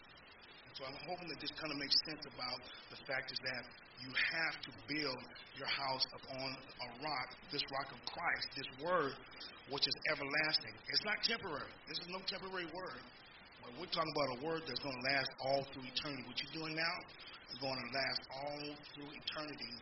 So 0.75 0.83
I'm 0.83 0.99
hoping 1.07 1.31
that 1.31 1.39
this 1.39 1.55
kind 1.55 1.71
of 1.71 1.79
makes 1.79 1.95
sense 2.03 2.27
about 2.27 2.59
the 2.91 2.99
fact 3.07 3.31
is 3.31 3.39
that 3.47 3.63
you 4.03 4.11
have 4.11 4.59
to 4.59 4.71
build 4.91 5.23
your 5.55 5.71
house 5.71 6.03
upon 6.11 6.51
a 6.51 6.89
rock, 6.99 7.29
this 7.55 7.63
rock 7.71 7.95
of 7.95 8.03
Christ, 8.11 8.47
this 8.59 8.71
word 8.83 9.15
which 9.71 9.87
is 9.87 9.97
everlasting. 10.11 10.75
It's 10.91 11.07
not 11.07 11.23
temporary. 11.23 11.71
This 11.87 12.03
is 12.03 12.09
no 12.11 12.19
temporary 12.27 12.67
word. 12.75 13.01
But 13.63 13.71
we're 13.81 13.93
talking 13.95 14.13
about 14.13 14.29
a 14.35 14.39
word 14.43 14.67
that's 14.67 14.83
going 14.83 14.99
to 14.99 15.05
last 15.15 15.31
all 15.41 15.63
through 15.73 15.87
eternity. 15.89 16.27
What 16.27 16.37
you're 16.43 16.57
doing 16.59 16.75
now 16.75 16.97
is 17.55 17.57
going 17.63 17.79
to 17.79 17.89
last 17.95 18.23
all 18.35 18.67
through 18.93 19.11
eternity 19.15 19.73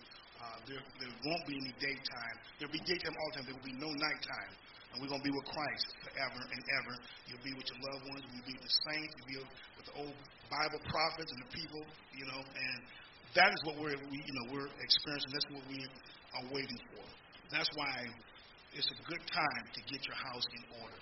uh, 0.42 0.58
there, 0.66 0.82
there 0.98 1.14
won't 1.22 1.46
be 1.46 1.54
any 1.54 1.70
daytime. 1.78 2.36
There'll 2.58 2.74
be 2.74 2.82
daytime 2.82 3.14
all 3.14 3.28
the 3.30 3.34
time. 3.38 3.46
There 3.46 3.54
will 3.54 3.70
be 3.70 3.78
no 3.78 3.90
nighttime. 3.94 4.52
And 4.90 5.00
we're 5.00 5.08
going 5.08 5.22
to 5.22 5.28
be 5.30 5.32
with 5.32 5.46
Christ 5.46 5.86
forever 6.02 6.42
and 6.42 6.62
ever. 6.82 6.94
You'll 7.30 7.46
be 7.46 7.54
with 7.54 7.64
your 7.70 7.80
loved 7.80 8.04
ones. 8.10 8.26
You'll 8.28 8.50
be 8.50 8.58
with 8.58 8.66
the 8.66 8.76
saints. 8.90 9.12
You'll 9.16 9.30
be 9.30 9.38
with 9.78 9.86
the 9.86 9.96
old 10.02 10.16
Bible 10.50 10.82
prophets 10.90 11.30
and 11.30 11.40
the 11.46 11.50
people, 11.54 11.82
you 12.18 12.26
know. 12.26 12.42
And 12.42 12.78
that 13.38 13.54
is 13.54 13.60
what 13.64 13.80
we're, 13.80 13.96
we, 14.10 14.18
you 14.20 14.34
know, 14.42 14.46
we're 14.52 14.70
experiencing. 14.82 15.32
That's 15.32 15.48
what 15.48 15.64
we 15.70 15.80
are 16.36 16.46
waiting 16.52 16.80
for. 16.92 17.06
That's 17.48 17.70
why 17.78 18.04
it's 18.74 18.90
a 18.90 18.98
good 19.08 19.22
time 19.30 19.64
to 19.72 19.80
get 19.88 20.00
your 20.04 20.18
house 20.18 20.44
in 20.58 20.64
order. 20.82 21.00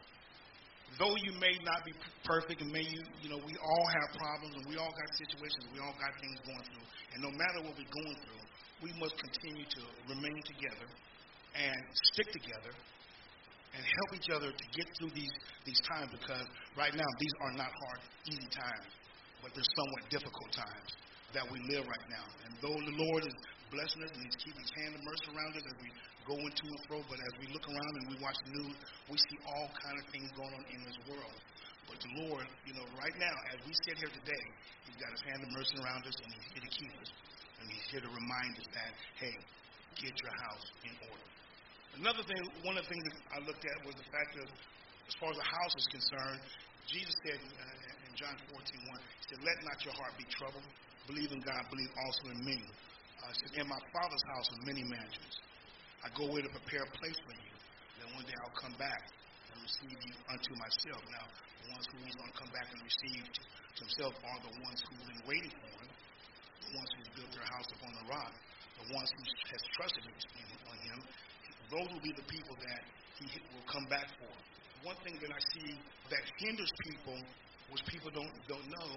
Though 0.99 1.15
you 1.23 1.33
may 1.39 1.55
not 1.63 1.87
be 1.87 1.95
perfect, 2.27 2.61
and 2.61 2.71
may 2.75 2.83
you, 2.83 3.03
you 3.23 3.31
know, 3.31 3.39
we 3.39 3.55
all 3.55 3.87
have 3.87 4.09
problems, 4.19 4.59
and 4.59 4.67
we 4.67 4.75
all 4.75 4.91
got 4.91 5.09
situations, 5.15 5.71
we 5.71 5.79
all 5.79 5.95
got 6.03 6.11
things 6.19 6.39
going 6.43 6.65
through, 6.67 6.87
and 7.15 7.19
no 7.23 7.31
matter 7.31 7.63
what 7.63 7.79
we're 7.79 7.95
going 7.95 8.19
through, 8.27 8.40
we 8.83 8.91
must 8.99 9.17
continue 9.17 9.65
to 9.65 9.83
remain 10.09 10.41
together 10.45 10.89
and 11.55 11.81
stick 12.13 12.29
together 12.33 12.73
and 13.75 13.83
help 13.85 14.11
each 14.17 14.31
other 14.33 14.51
to 14.51 14.65
get 14.75 14.87
through 14.99 15.13
these, 15.15 15.35
these 15.65 15.81
times 15.87 16.11
because 16.11 16.47
right 16.75 16.95
now 16.95 17.07
these 17.21 17.35
are 17.45 17.55
not 17.55 17.71
hard, 17.71 18.01
easy 18.27 18.51
times, 18.51 18.91
but 19.43 19.55
they're 19.55 19.73
somewhat 19.77 20.03
difficult 20.11 20.51
times 20.53 20.91
that 21.35 21.47
we 21.47 21.63
live 21.71 21.87
right 21.87 22.09
now. 22.11 22.27
And 22.47 22.51
though 22.59 22.75
the 22.75 22.97
Lord 22.99 23.23
is 23.23 23.37
blessing 23.71 24.03
us 24.03 24.11
and 24.11 24.23
He's 24.27 24.39
keeping 24.43 24.63
His 24.67 24.75
hand 24.83 24.99
of 24.99 25.03
mercy 25.07 25.27
around 25.31 25.53
us 25.55 25.63
as 25.63 25.77
we 25.79 25.91
go 26.27 26.37
into 26.43 26.65
and 26.67 26.83
fro, 26.91 26.99
but 27.07 27.19
as 27.23 27.33
we 27.39 27.47
look 27.55 27.63
around 27.71 27.93
and 28.03 28.05
we 28.11 28.17
watch 28.19 28.39
the 28.51 28.53
news, 28.59 28.77
we 29.07 29.17
see 29.31 29.39
all 29.47 29.71
kind 29.79 29.97
of 30.03 30.05
things 30.11 30.29
going 30.35 30.51
on 30.51 30.65
in 30.75 30.81
this 30.83 30.99
world. 31.07 31.39
But 31.87 31.99
the 32.03 32.13
Lord, 32.27 32.47
you 32.67 32.75
know, 32.75 32.87
right 32.99 33.15
now, 33.19 33.35
as 33.55 33.59
we 33.67 33.73
sit 33.87 33.99
here 34.03 34.11
today, 34.11 34.45
He's 34.87 34.99
got 34.99 35.15
His 35.15 35.23
hand 35.31 35.47
of 35.47 35.51
mercy 35.55 35.79
around 35.79 36.03
us 36.07 36.17
and 36.19 36.31
He's 36.35 36.49
here 36.59 36.65
to 36.67 36.73
keep 36.75 36.93
us. 36.99 37.11
Here 37.91 37.99
to 37.99 38.15
remind 38.15 38.55
us 38.55 38.71
that, 38.71 38.95
hey, 39.19 39.35
get 39.99 40.15
your 40.15 40.35
house 40.47 40.63
in 40.87 40.95
order. 41.11 41.27
Another 41.99 42.23
thing, 42.23 42.39
one 42.63 42.79
of 42.79 42.87
the 42.87 42.91
things 42.95 43.03
that 43.03 43.19
I 43.35 43.39
looked 43.43 43.67
at 43.67 43.77
was 43.83 43.99
the 43.99 44.07
fact 44.15 44.31
that, 44.39 44.47
as 44.47 45.15
far 45.19 45.35
as 45.35 45.39
the 45.43 45.51
house 45.51 45.75
is 45.75 45.91
concerned, 45.91 46.39
Jesus 46.87 47.11
said 47.27 47.43
uh, 47.43 48.07
in 48.07 48.15
John 48.15 48.39
14, 48.47 48.63
1, 48.63 48.95
he 48.95 49.25
said, 49.35 49.43
Let 49.43 49.59
not 49.67 49.83
your 49.83 49.91
heart 49.99 50.15
be 50.15 50.23
troubled. 50.31 50.63
Believe 51.11 51.35
in 51.35 51.43
God, 51.43 51.67
believe 51.67 51.91
also 51.99 52.31
in 52.31 52.39
me. 52.47 52.63
Uh, 52.63 53.35
he 53.35 53.37
said, 53.43 53.53
In 53.59 53.67
my 53.67 53.83
Father's 53.91 54.23
house 54.39 54.47
are 54.55 54.63
many 54.71 54.87
mansions. 54.87 55.35
I 56.07 56.15
go 56.15 56.31
away 56.31 56.47
to 56.47 56.51
prepare 56.63 56.87
a 56.87 56.93
place 56.95 57.19
for 57.27 57.35
you. 57.35 57.55
Then 57.99 58.15
one 58.15 58.23
day 58.23 58.39
I'll 58.39 58.55
come 58.55 58.79
back 58.79 59.03
and 59.51 59.59
receive 59.67 59.99
you 59.99 60.15
unto 60.31 60.55
myself. 60.63 61.03
Now, 61.11 61.27
the 61.27 61.75
ones 61.75 61.91
who 61.91 62.07
he's 62.07 62.15
going 62.15 62.31
to 62.31 62.39
come 62.39 62.55
back 62.55 62.71
and 62.71 62.79
receive 62.87 63.27
to 63.27 63.81
himself 63.83 64.15
are 64.15 64.39
the 64.47 64.55
ones 64.63 64.79
who've 64.87 65.11
been 65.11 65.27
waiting 65.27 65.51
for 65.59 65.75
him 65.75 65.91
the 66.71 66.79
ones 66.79 66.91
who 66.95 67.00
house 67.47 67.69
upon 67.77 67.93
the 67.97 68.07
rock, 68.11 68.33
the 68.81 68.87
ones 68.95 69.09
who 69.13 69.23
has 69.53 69.63
trusted 69.77 70.05
on 70.09 70.77
him, 70.85 70.99
those 71.71 71.87
will 71.93 72.05
be 72.05 72.13
the 72.17 72.27
people 72.27 72.57
that 72.59 72.83
he 73.21 73.27
will 73.53 73.67
come 73.71 73.87
back 73.87 74.09
for. 74.19 74.33
One 74.83 74.97
thing 75.05 75.21
that 75.21 75.31
I 75.31 75.41
see 75.55 75.77
that 76.09 76.25
hinders 76.41 76.73
people, 76.89 77.19
which 77.71 77.85
people 77.87 78.11
don't 78.11 78.33
don't 78.49 78.67
know, 78.67 78.91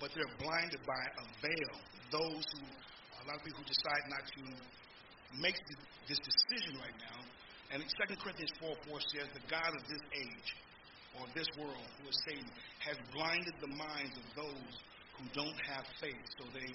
but 0.00 0.10
they're 0.16 0.34
blinded 0.40 0.80
by 0.88 0.98
a 0.98 1.24
veil. 1.44 1.74
Those 2.10 2.44
who, 2.56 2.64
a 2.64 3.24
lot 3.28 3.36
of 3.36 3.44
people 3.44 3.60
who 3.60 3.68
decide 3.68 4.04
not 4.08 4.24
to 4.24 4.42
make 5.40 5.56
this 6.08 6.18
decision 6.18 6.78
right 6.80 6.98
now. 6.98 7.20
And 7.74 7.82
2 7.82 8.16
Corinthians 8.22 8.52
4 8.62 8.74
4 8.88 9.00
says, 9.10 9.26
The 9.34 9.44
God 9.50 9.74
of 9.74 9.82
this 9.90 10.04
age, 10.14 10.50
or 11.18 11.26
this 11.34 11.50
world, 11.58 11.86
who 12.00 12.08
is 12.08 12.18
Satan, 12.24 12.46
has 12.86 12.96
blinded 13.10 13.54
the 13.58 13.72
minds 13.74 14.14
of 14.14 14.26
those 14.38 14.72
who 15.18 15.24
don't 15.34 15.58
have 15.66 15.84
faith, 15.98 16.24
so 16.38 16.44
they 16.54 16.70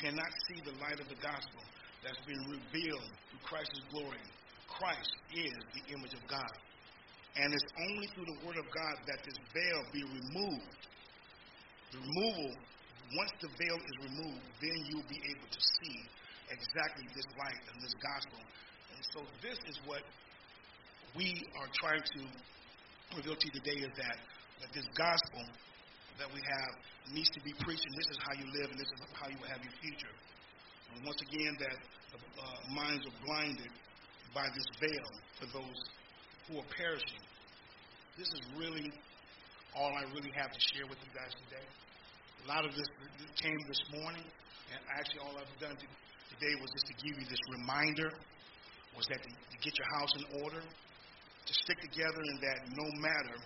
cannot 0.00 0.30
see 0.48 0.60
the 0.64 0.76
light 0.80 1.00
of 1.00 1.08
the 1.08 1.20
gospel 1.20 1.62
that's 2.04 2.20
been 2.26 2.42
revealed 2.50 3.10
through 3.30 3.42
Christ's 3.44 3.80
glory. 3.90 4.22
Christ 4.68 5.12
is 5.34 5.54
the 5.76 5.94
image 5.94 6.14
of 6.14 6.24
God. 6.26 6.52
And 7.36 7.52
it's 7.54 7.72
only 7.88 8.06
through 8.12 8.28
the 8.28 8.38
Word 8.44 8.58
of 8.60 8.68
God 8.72 8.96
that 9.08 9.20
this 9.24 9.38
veil 9.54 9.80
be 9.92 10.04
removed. 10.04 10.82
The 11.92 11.98
removal, 12.00 12.50
once 13.16 13.32
the 13.40 13.48
veil 13.56 13.76
is 13.76 13.96
removed, 14.04 14.44
then 14.60 14.76
you'll 14.88 15.08
be 15.08 15.20
able 15.28 15.48
to 15.48 15.60
see 15.80 15.96
exactly 16.52 17.08
this 17.16 17.24
light 17.40 17.60
and 17.72 17.76
this 17.80 17.94
gospel. 18.00 18.40
And 18.92 19.00
so 19.16 19.20
this 19.40 19.56
is 19.68 19.80
what 19.88 20.04
we 21.16 21.44
are 21.60 21.68
trying 21.80 22.04
to 22.04 22.20
reveal 23.16 23.36
to 23.36 23.44
you 23.48 23.54
today 23.60 23.78
is 23.84 23.92
that, 23.96 24.16
that 24.60 24.70
this 24.72 24.88
gospel 24.96 25.44
that 26.18 26.28
we 26.32 26.40
have 26.44 26.72
needs 27.12 27.30
to 27.32 27.40
be 27.40 27.52
preached, 27.64 27.84
and 27.84 27.94
this 27.96 28.08
is 28.12 28.18
how 28.22 28.34
you 28.36 28.46
live, 28.52 28.68
and 28.70 28.78
this 28.78 28.88
is 28.88 29.00
how 29.16 29.28
you 29.28 29.36
will 29.40 29.50
have 29.50 29.62
your 29.64 29.74
future. 29.80 30.14
And 30.92 31.04
once 31.06 31.20
again, 31.24 31.56
that 31.60 31.76
uh, 31.76 32.58
minds 32.72 33.04
are 33.08 33.16
blinded 33.24 33.72
by 34.34 34.48
this 34.52 34.68
veil 34.80 35.08
for 35.40 35.46
those 35.56 35.78
who 36.48 36.60
are 36.60 36.68
perishing. 36.76 37.24
This 38.16 38.28
is 38.28 38.42
really 38.56 38.92
all 39.72 39.92
I 39.92 40.04
really 40.12 40.32
have 40.36 40.52
to 40.52 40.60
share 40.72 40.84
with 40.84 41.00
you 41.00 41.12
guys 41.16 41.32
today. 41.48 41.64
A 42.44 42.46
lot 42.48 42.64
of 42.68 42.76
this 42.76 42.88
came 43.40 43.56
this 43.68 43.82
morning, 43.96 44.24
and 44.72 44.80
actually 44.92 45.24
all 45.24 45.32
I've 45.36 45.56
done 45.60 45.76
today 45.76 46.54
was 46.60 46.68
just 46.76 46.86
to 46.92 46.96
give 47.00 47.16
you 47.16 47.26
this 47.28 47.40
reminder, 47.56 48.12
was 48.96 49.06
that 49.08 49.22
to, 49.22 49.30
to 49.30 49.58
get 49.64 49.72
your 49.78 49.88
house 49.96 50.12
in 50.20 50.24
order, 50.44 50.60
to 50.60 51.52
stick 51.64 51.80
together, 51.80 52.20
and 52.20 52.38
that 52.44 52.58
no 52.76 52.86
matter 53.00 53.36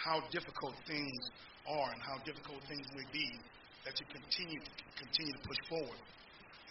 how 0.00 0.24
difficult 0.32 0.74
things 0.88 1.20
are 1.68 1.88
and 1.92 2.00
how 2.00 2.16
difficult 2.24 2.64
things 2.64 2.88
may 2.96 3.04
be, 3.12 3.28
that 3.84 3.92
you 4.00 4.06
continue 4.08 4.60
to 4.60 4.70
continue 4.96 5.32
to 5.36 5.42
push 5.44 5.60
forward. 5.68 6.00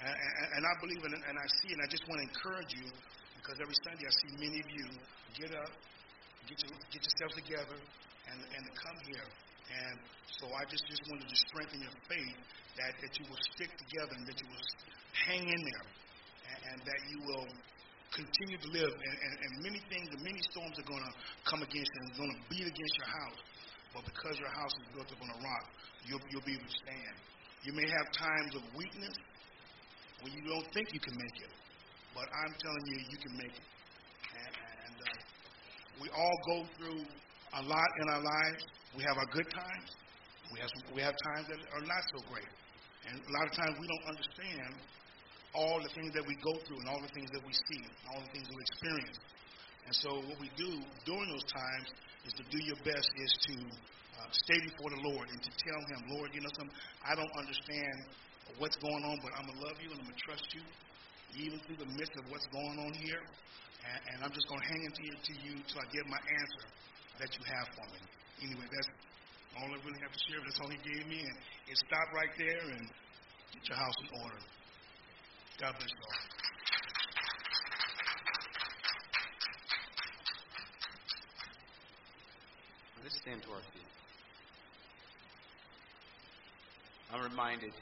And, 0.01 0.15
and, 0.15 0.47
and 0.57 0.61
I 0.65 0.73
believe 0.81 1.01
in 1.05 1.13
and 1.13 1.35
I 1.37 1.47
see 1.61 1.75
and 1.75 1.81
I 1.83 1.87
just 1.91 2.05
want 2.09 2.23
to 2.23 2.25
encourage 2.25 2.71
you 2.73 2.87
because 3.37 3.61
every 3.61 3.75
Sunday 3.85 4.05
I 4.07 4.13
see 4.23 4.31
many 4.41 4.59
of 4.63 4.69
you 4.71 4.85
get 5.37 5.51
up, 5.53 5.71
get 6.49 6.57
your, 6.63 6.73
get 6.89 7.01
yourselves 7.05 7.35
together, 7.37 7.77
and 8.33 8.39
and 8.39 8.63
come 8.73 8.97
here. 9.05 9.29
And 9.69 9.97
so 10.41 10.49
I 10.49 10.65
just 10.65 10.81
just 10.89 11.03
wanted 11.05 11.29
to 11.29 11.37
strengthen 11.51 11.85
your 11.85 11.95
faith 12.09 12.37
that 12.81 12.97
that 12.97 13.13
you 13.19 13.25
will 13.29 13.43
stick 13.53 13.69
together 13.77 14.13
and 14.17 14.25
that 14.25 14.37
you 14.41 14.47
will 14.49 14.65
hang 15.27 15.43
in 15.45 15.61
there, 15.61 15.85
and, 16.49 16.59
and 16.73 16.77
that 16.81 17.01
you 17.11 17.19
will 17.27 17.49
continue 18.13 18.57
to 18.57 18.69
live. 18.73 18.93
And, 18.93 19.15
and, 19.21 19.33
and 19.39 19.51
many 19.63 19.81
things, 19.89 20.07
and 20.11 20.21
many 20.23 20.41
storms 20.51 20.75
are 20.79 20.87
going 20.89 21.03
to 21.03 21.13
come 21.45 21.61
against 21.61 21.89
you 21.89 21.99
and 22.03 22.09
going 22.17 22.33
to 22.33 22.41
beat 22.49 22.67
against 22.67 22.95
your 22.97 23.11
house. 23.11 23.39
But 23.93 24.01
because 24.05 24.35
your 24.37 24.53
house 24.53 24.73
is 24.85 24.87
built 24.93 25.09
up 25.09 25.19
on 25.21 25.29
a 25.29 25.39
rock, 25.41 25.65
you'll, 26.05 26.23
you'll 26.29 26.45
be 26.45 26.53
able 26.53 26.69
to 26.69 26.77
stand. 26.85 27.15
You 27.65 27.73
may 27.73 27.87
have 27.89 28.05
times 28.15 28.55
of 28.55 28.63
weakness 28.77 29.15
when 30.21 30.31
you 30.33 30.41
don't 30.45 30.67
think 30.73 30.93
you 30.93 31.01
can 31.01 31.15
make 31.17 31.37
it. 31.43 31.53
But 32.15 32.29
I'm 32.29 32.53
telling 32.57 32.85
you, 32.87 32.97
you 33.09 33.19
can 33.19 33.33
make 33.37 33.55
it. 33.55 33.67
And, 34.37 34.53
and 34.53 34.95
uh, 34.99 35.19
we 36.01 36.07
all 36.13 36.37
go 36.47 36.57
through 36.77 37.01
a 37.57 37.63
lot 37.65 37.89
in 38.01 38.05
our 38.13 38.23
lives. 38.23 38.61
We 38.95 39.03
have 39.03 39.17
our 39.17 39.29
good 39.33 39.49
times. 39.51 39.89
We 40.53 40.59
have 40.59 40.69
some, 40.73 40.83
we 40.95 41.01
have 41.01 41.13
times 41.33 41.45
that 41.49 41.59
are 41.77 41.85
not 41.85 42.03
so 42.13 42.25
great. 42.29 42.49
And 43.09 43.21
a 43.21 43.31
lot 43.37 43.45
of 43.45 43.53
times 43.53 43.73
we 43.77 43.85
don't 43.85 44.05
understand 44.17 44.71
all 45.53 45.81
the 45.81 45.89
things 45.97 46.13
that 46.13 46.25
we 46.25 46.37
go 46.45 46.53
through 46.65 46.79
and 46.83 46.87
all 46.89 47.01
the 47.01 47.13
things 47.13 47.29
that 47.31 47.41
we 47.41 47.53
see, 47.53 47.81
all 48.13 48.21
the 48.21 48.31
things 48.33 48.45
we 48.49 48.61
experience. 48.61 49.17
And 49.85 49.95
so 49.95 50.09
what 50.29 50.37
we 50.37 50.49
do 50.53 50.69
during 51.05 51.29
those 51.33 51.47
times 51.49 51.89
is 52.27 52.33
to 52.37 52.45
do 52.53 52.59
your 52.61 52.77
best 52.85 53.09
is 53.17 53.33
to 53.49 53.55
uh, 54.21 54.29
stay 54.29 54.59
before 54.61 54.93
the 54.93 55.01
Lord 55.01 55.25
and 55.33 55.41
to 55.41 55.51
tell 55.57 55.81
him, 55.89 55.99
Lord, 56.13 56.29
you 56.35 56.41
know 56.41 56.53
something, 56.53 56.75
I 57.01 57.17
don't 57.17 57.33
understand 57.33 57.97
what's 58.61 58.77
going 58.77 59.01
on, 59.01 59.17
but 59.25 59.33
I'm 59.33 59.49
going 59.49 59.57
to 59.57 59.65
love 59.65 59.77
you 59.81 59.89
and 59.89 59.97
I'm 60.03 60.05
going 60.05 60.19
to 60.19 60.25
trust 60.29 60.45
you 60.53 60.61
even 61.37 61.57
through 61.65 61.81
the 61.81 61.89
midst 61.97 62.13
of 62.17 62.25
what's 62.33 62.45
going 62.49 62.77
on 62.81 62.93
here. 62.97 63.21
And, 63.85 63.99
and 64.13 64.17
I'm 64.25 64.33
just 64.33 64.45
going 64.49 64.61
to 64.61 64.67
hang 64.67 64.83
into 64.85 65.01
you, 65.05 65.13
to 65.13 65.33
you 65.45 65.53
till 65.65 65.79
I 65.81 65.87
get 65.93 66.05
my 66.09 66.21
answer 66.21 66.65
that 67.21 67.29
you 67.33 67.43
have 67.47 67.67
for 67.73 67.85
me. 67.93 68.01
Anyway, 68.45 68.67
that's 68.69 68.89
all 69.57 69.69
I 69.69 69.77
really 69.81 70.01
have 70.01 70.13
to 70.13 70.21
share. 70.29 70.39
That's 70.41 70.59
all 70.61 70.71
he 70.71 70.81
gave 70.85 71.05
me. 71.09 71.25
And 71.25 71.35
it 71.69 71.77
stopped 71.89 72.11
right 72.13 72.33
there 72.37 72.65
and 72.77 72.83
get 73.53 73.63
your 73.73 73.79
house 73.79 73.97
in 74.05 74.09
order. 74.21 74.41
God 75.59 75.75
bless 75.77 75.89
you 75.91 75.97
all. 76.07 76.19
Let's 83.03 83.17
stand 83.19 83.43
to 83.43 83.49
our 83.49 83.59
feet. 83.73 83.91
I'm 87.11 87.23
reminded 87.29 87.73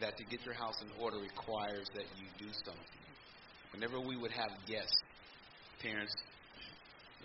that 0.00 0.16
to 0.16 0.24
get 0.24 0.40
your 0.46 0.54
house 0.54 0.80
in 0.80 0.88
order 0.98 1.18
requires 1.18 1.84
that 1.92 2.06
you 2.16 2.24
do 2.38 2.48
something. 2.64 3.04
Whenever 3.72 4.00
we 4.00 4.16
would 4.16 4.32
have 4.32 4.52
guests, 4.66 5.02
parents 5.82 6.16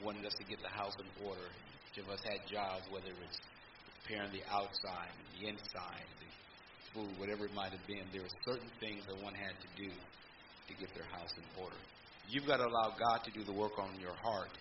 wanted 0.04 0.26
us 0.26 0.34
to 0.36 0.44
get 0.44 0.60
the 0.62 0.74
house 0.76 0.96
in 1.00 1.08
order. 1.26 1.48
Each 1.94 2.04
of 2.04 2.10
us 2.10 2.20
had 2.28 2.44
jobs, 2.52 2.84
whether 2.92 3.08
it 3.08 3.20
was 3.24 3.40
preparing 4.04 4.32
the 4.36 4.44
outside, 4.52 5.16
the 5.40 5.48
inside, 5.48 6.08
the 6.20 6.31
food, 6.94 7.10
whatever 7.18 7.46
it 7.46 7.54
might 7.54 7.72
have 7.72 7.86
been. 7.88 8.04
There 8.12 8.22
were 8.22 8.38
certain 8.46 8.70
things 8.80 9.04
that 9.08 9.22
one 9.24 9.34
had 9.34 9.56
to 9.60 9.70
do 9.76 9.90
to 9.90 10.74
get 10.80 10.94
their 10.96 11.08
house 11.12 11.34
in 11.38 11.44
order. 11.62 11.76
You've 12.30 12.48
got 12.48 12.58
to 12.58 12.66
allow 12.66 12.96
God 12.98 13.24
to 13.26 13.32
do 13.32 13.44
the 13.44 13.54
work 13.54 13.78
on 13.80 14.00
your 14.00 14.14
heart, 14.14 14.52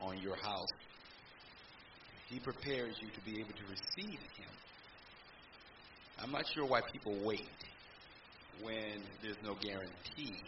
on 0.00 0.18
your 0.18 0.36
house. 0.36 0.72
He 2.28 2.40
prepares 2.40 2.96
you 3.00 3.08
to 3.08 3.20
be 3.24 3.40
able 3.40 3.52
to 3.52 3.66
receive 3.68 4.18
Him. 4.18 4.52
I'm 6.22 6.30
not 6.30 6.44
sure 6.54 6.66
why 6.66 6.80
people 6.92 7.18
wait 7.24 7.58
when 8.62 9.02
there's 9.22 9.36
no 9.42 9.54
guarantee 9.60 10.40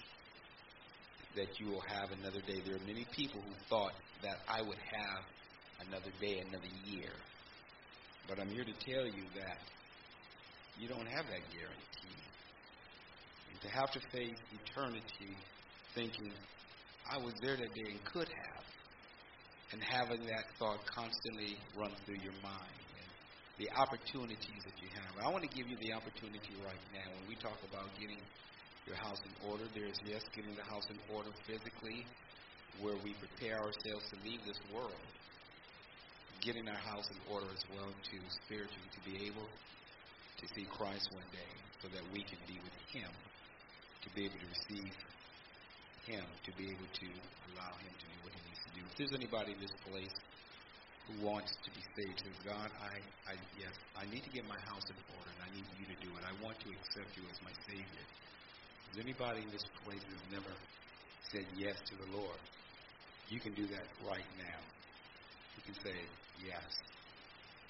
that 1.35 1.61
you 1.61 1.67
will 1.69 1.83
have 1.89 2.11
another 2.19 2.41
day. 2.47 2.63
There 2.65 2.77
are 2.77 2.87
many 2.87 3.07
people 3.13 3.41
who 3.41 3.55
thought 3.69 3.93
that 4.23 4.37
I 4.49 4.63
would 4.63 4.79
have 4.79 5.87
another 5.87 6.11
day, 6.21 6.43
another 6.49 6.71
year. 6.85 7.13
But 8.29 8.41
I'm 8.41 8.49
here 8.49 8.65
to 8.65 8.73
tell 8.91 9.05
you 9.05 9.25
that 9.35 9.59
you 10.79 10.89
don't 10.89 11.07
have 11.07 11.27
that 11.27 11.45
guarantee. 11.53 12.21
And 13.51 13.61
to 13.63 13.69
have 13.69 13.91
to 13.93 14.01
face 14.13 14.37
eternity 14.65 15.37
thinking, 15.95 16.33
I 17.11 17.19
was 17.19 17.35
there 17.41 17.57
that 17.57 17.75
day 17.75 17.91
and 17.91 18.05
could 18.05 18.29
have, 18.29 18.65
and 19.73 19.83
having 19.83 20.27
that 20.27 20.45
thought 20.59 20.85
constantly 20.87 21.57
run 21.77 21.93
through 22.05 22.21
your 22.23 22.37
mind 22.43 22.77
the 23.59 23.73
opportunities 23.73 24.61
that 24.69 24.77
you 24.85 24.89
have. 24.93 25.13
I 25.25 25.33
want 25.33 25.41
to 25.49 25.53
give 25.57 25.65
you 25.65 25.77
the 25.81 25.97
opportunity 25.97 26.53
right 26.61 26.85
now. 26.93 27.09
When 27.09 27.25
we 27.33 27.37
talk 27.41 27.57
about 27.65 27.89
getting 27.97 28.21
your 28.85 28.97
house 29.01 29.21
in 29.25 29.33
order, 29.49 29.65
there's 29.73 29.97
yes, 30.05 30.21
getting 30.37 30.53
the 30.53 30.69
house 30.69 30.85
in 30.93 31.01
order 31.09 31.33
physically, 31.49 32.05
where 32.85 33.01
we 33.01 33.17
prepare 33.17 33.57
ourselves 33.57 34.05
to 34.13 34.17
leave 34.29 34.45
this 34.45 34.61
world. 34.69 35.01
Getting 36.45 36.69
our 36.69 36.83
house 36.85 37.09
in 37.09 37.17
order 37.33 37.49
as 37.49 37.65
well 37.73 37.89
to 37.89 38.17
spiritually 38.45 38.91
to 38.93 39.01
be 39.09 39.25
able 39.25 39.49
to 40.39 40.45
see 40.55 40.65
Christ 40.69 41.09
one 41.13 41.27
day 41.33 41.53
so 41.81 41.89
that 41.93 42.05
we 42.13 42.25
can 42.25 42.41
be 42.47 42.61
with 42.61 42.77
him, 42.93 43.11
to 44.05 44.09
be 44.13 44.29
able 44.29 44.39
to 44.41 44.49
receive 44.49 44.95
him, 46.07 46.25
to 46.45 46.51
be 46.55 46.71
able 46.71 46.87
to 46.87 47.09
allow 47.53 47.73
him 47.83 47.93
to 47.93 48.07
do 48.07 48.17
what 48.23 48.33
he 48.33 48.41
needs 48.47 48.63
to 48.69 48.73
do. 48.79 48.83
If 48.87 48.95
there's 48.97 49.17
anybody 49.17 49.57
in 49.57 49.61
this 49.61 49.75
place 49.87 50.17
who 51.07 51.15
wants 51.23 51.55
to 51.63 51.71
be 51.71 51.83
saved 51.95 52.19
says, 52.19 52.39
God, 52.43 52.69
I, 52.83 52.99
I, 53.31 53.35
yes, 53.59 53.75
I 53.95 54.07
need 54.11 54.23
to 54.27 54.33
get 54.35 54.47
my 54.51 54.59
house 54.67 54.87
in 54.91 54.99
order, 55.15 55.31
and 55.31 55.41
I 55.47 55.51
need 55.55 55.67
you 55.79 55.87
to 55.87 55.99
do 56.03 56.11
it. 56.15 56.23
I 56.27 56.35
want 56.43 56.59
to 56.67 56.69
accept 56.71 57.15
you 57.15 57.23
as 57.31 57.39
my 57.43 57.55
Savior. 57.67 58.05
Is 58.95 59.03
anybody 59.03 59.43
in 59.43 59.51
this 59.51 59.67
place 59.87 60.03
who 60.03 60.15
has 60.15 60.27
never 60.31 60.55
said 61.31 61.47
yes 61.55 61.79
to 61.91 61.95
the 62.07 62.09
Lord? 62.19 62.41
You 63.31 63.39
can 63.39 63.55
do 63.55 63.67
that 63.71 63.87
right 64.07 64.27
now. 64.39 64.61
You 65.59 65.63
can 65.67 65.77
say, 65.83 65.99
yes. 66.43 66.63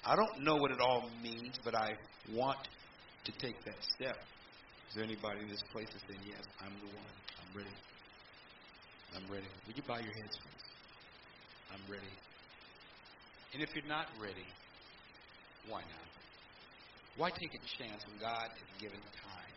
I 0.05 0.15
don't 0.15 0.43
know 0.43 0.55
what 0.55 0.71
it 0.71 0.79
all 0.79 1.09
means, 1.21 1.59
but 1.63 1.75
I 1.75 1.93
want 2.33 2.59
to 3.25 3.31
take 3.39 3.63
that 3.65 3.75
step. 3.95 4.17
Is 4.89 4.95
there 4.95 5.03
anybody 5.03 5.41
in 5.41 5.49
this 5.49 5.63
place 5.71 5.87
that 5.91 6.01
said, 6.07 6.19
yes, 6.25 6.43
I'm 6.63 6.73
the 6.79 6.87
one. 6.95 7.15
I'm 7.43 7.51
ready. 7.57 7.75
I'm 9.15 9.27
ready. 9.31 9.47
Would 9.67 9.75
you 9.75 9.83
bow 9.87 9.99
your 9.99 10.15
heads, 10.15 10.35
please? 10.39 10.67
I'm 11.73 11.83
ready. 11.91 12.13
And 13.53 13.63
if 13.63 13.69
you're 13.75 13.87
not 13.87 14.07
ready, 14.21 14.47
why 15.67 15.81
not? 15.81 16.11
Why 17.17 17.31
take 17.31 17.51
a 17.51 17.63
chance 17.81 18.05
when 18.07 18.19
God 18.21 18.47
has 18.47 18.69
given 18.79 18.99
time? 19.19 19.55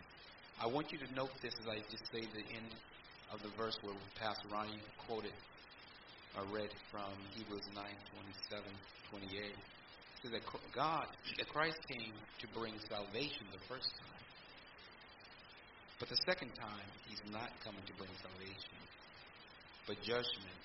I 0.59 0.67
want 0.67 0.91
you 0.93 0.99
to 0.99 1.09
note 1.15 1.31
this 1.43 1.55
as 1.61 1.69
I 1.69 1.79
just 1.91 2.05
say 2.11 2.25
the 2.25 2.47
end 2.57 2.73
of 3.33 3.43
the 3.43 3.53
verse 3.57 3.77
where 3.83 3.95
Pastor 4.19 4.49
Ronnie 4.51 4.81
quoted 5.07 5.35
or 6.37 6.45
read 6.51 6.71
from 6.91 7.13
Hebrews 7.35 7.69
9, 7.75 7.85
27, 8.51 8.65
28. 9.11 9.55
Says 10.23 10.33
that 10.33 10.45
God, 10.75 11.07
that 11.39 11.49
Christ 11.49 11.79
came 11.89 12.13
to 12.41 12.47
bring 12.53 12.75
salvation 12.89 13.49
the 13.53 13.65
first 13.69 13.89
time. 13.97 14.25
But 15.99 16.09
the 16.09 16.21
second 16.27 16.53
time, 16.57 16.89
he's 17.09 17.21
not 17.33 17.51
coming 17.65 17.83
to 17.87 17.95
bring 17.97 18.13
salvation, 18.21 18.77
but 19.87 19.97
judgment 20.03 20.61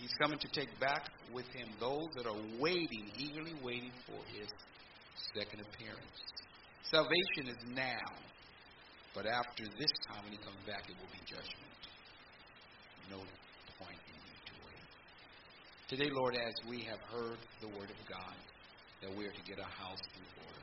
He's 0.00 0.16
coming 0.16 0.38
to 0.38 0.48
take 0.48 0.72
back 0.80 1.04
with 1.32 1.44
him 1.52 1.68
those 1.78 2.08
that 2.16 2.26
are 2.26 2.40
waiting, 2.58 3.12
eagerly 3.18 3.52
waiting 3.62 3.92
for 4.08 4.16
his 4.32 4.48
second 5.36 5.60
appearance. 5.60 6.18
Salvation 6.90 7.52
is 7.52 7.60
now, 7.76 8.08
but 9.14 9.26
after 9.26 9.64
this 9.78 9.92
time 10.08 10.24
when 10.24 10.32
he 10.32 10.40
comes 10.40 10.56
back, 10.66 10.88
it 10.88 10.96
will 10.96 11.12
be 11.12 11.20
judgment. 11.28 11.80
No 13.12 13.20
point 13.76 14.00
in 14.08 14.16
you 14.24 14.36
to 14.48 14.54
wait. 14.64 14.88
Today, 15.92 16.08
Lord, 16.08 16.34
as 16.34 16.54
we 16.66 16.80
have 16.88 17.00
heard 17.12 17.36
the 17.60 17.68
word 17.68 17.92
of 17.92 18.00
God, 18.08 18.40
that 19.02 19.10
we 19.16 19.26
are 19.26 19.32
to 19.32 19.44
get 19.48 19.58
our 19.58 19.74
house 19.76 20.02
in 20.16 20.24
order, 20.44 20.62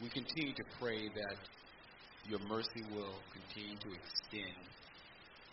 we 0.00 0.08
continue 0.08 0.54
to 0.54 0.64
pray 0.80 1.08
that 1.08 1.36
your 2.28 2.40
mercy 2.48 2.84
will 2.94 3.16
continue 3.32 3.76
to 3.76 3.90
extend 3.92 4.60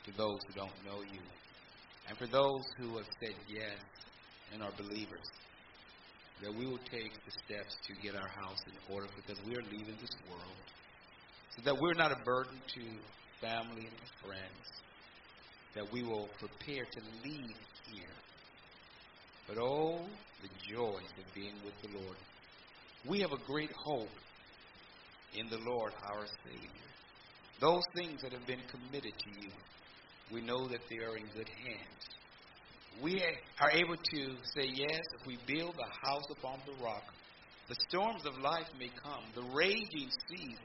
to 0.06 0.12
those 0.18 0.40
who 0.48 0.54
don't 0.54 0.78
know 0.86 1.02
you 1.02 1.22
and 2.08 2.18
for 2.18 2.28
those 2.28 2.64
who 2.78 2.98
have 2.98 3.08
said 3.20 3.34
yes 3.50 3.82
and 4.54 4.62
are 4.62 4.72
believers, 4.78 5.30
that 6.42 6.54
we 6.54 6.66
will 6.66 6.84
take 6.92 7.14
the 7.26 7.34
steps 7.46 7.78
to 7.88 7.94
get 8.02 8.16
our 8.16 8.28
house 8.28 8.62
in 8.68 8.94
order 8.94 9.08
because 9.16 9.42
we 9.46 9.56
are 9.56 9.64
leaving 9.72 9.96
this 10.00 10.16
world. 10.30 10.66
So 11.56 11.62
that 11.66 11.76
we're 11.80 11.94
not 11.94 12.12
a 12.12 12.24
burden 12.24 12.60
to 12.76 12.82
family 13.42 13.88
and 13.88 13.98
friends. 14.22 14.66
That 15.74 15.92
we 15.92 16.04
will 16.04 16.30
prepare 16.38 16.86
to 16.86 17.02
leave 17.24 17.58
here. 17.92 18.16
But 19.48 19.58
oh, 19.60 20.00
the 20.42 20.74
joy 20.74 20.98
of 20.98 21.34
being 21.34 21.56
with 21.64 21.74
the 21.82 22.00
Lord. 22.00 22.18
We 23.08 23.20
have 23.22 23.32
a 23.32 23.46
great 23.46 23.72
hope 23.86 24.10
in 25.38 25.48
the 25.50 25.60
Lord 25.70 25.94
our 26.04 26.26
Savior. 26.44 26.70
Those 27.62 27.84
things 27.96 28.22
that 28.22 28.34
have 28.34 28.48
been 28.48 28.62
committed 28.72 29.14
to 29.14 29.42
you 29.42 29.52
we 30.32 30.42
know 30.42 30.68
that 30.68 30.82
they 30.90 30.98
are 30.98 31.18
in 31.18 31.26
good 31.36 31.50
hands. 31.50 32.04
We 33.02 33.22
are 33.60 33.72
able 33.72 33.96
to 33.96 34.22
say, 34.56 34.72
yes, 34.74 35.02
if 35.20 35.28
we 35.28 35.38
build 35.46 35.76
a 35.76 36.08
house 36.08 36.26
upon 36.32 36.60
the 36.66 36.84
rock, 36.84 37.04
the 37.68 37.76
storms 37.90 38.26
of 38.26 38.38
life 38.42 38.68
may 38.80 38.90
come, 39.04 39.24
the 39.36 39.56
raging 39.56 40.10
sea 40.30 40.56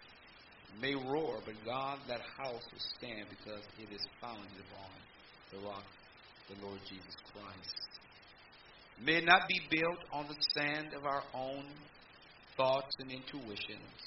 may 0.80 0.94
roar, 0.94 1.40
but 1.44 1.54
God, 1.64 1.98
that 2.08 2.20
house 2.38 2.62
will 2.72 2.86
stand 2.96 3.26
because 3.28 3.64
it 3.78 3.92
is 3.92 4.00
founded 4.20 4.62
upon 4.70 4.90
the 5.52 5.68
rock, 5.68 5.84
the 6.48 6.64
Lord 6.64 6.78
Jesus 6.88 7.16
Christ. 7.32 7.99
May 9.02 9.20
not 9.22 9.48
be 9.48 9.60
built 9.70 9.98
on 10.12 10.26
the 10.28 10.36
sand 10.54 10.92
of 10.94 11.06
our 11.06 11.22
own 11.34 11.64
thoughts 12.56 12.92
and 12.98 13.10
intuitions, 13.10 14.00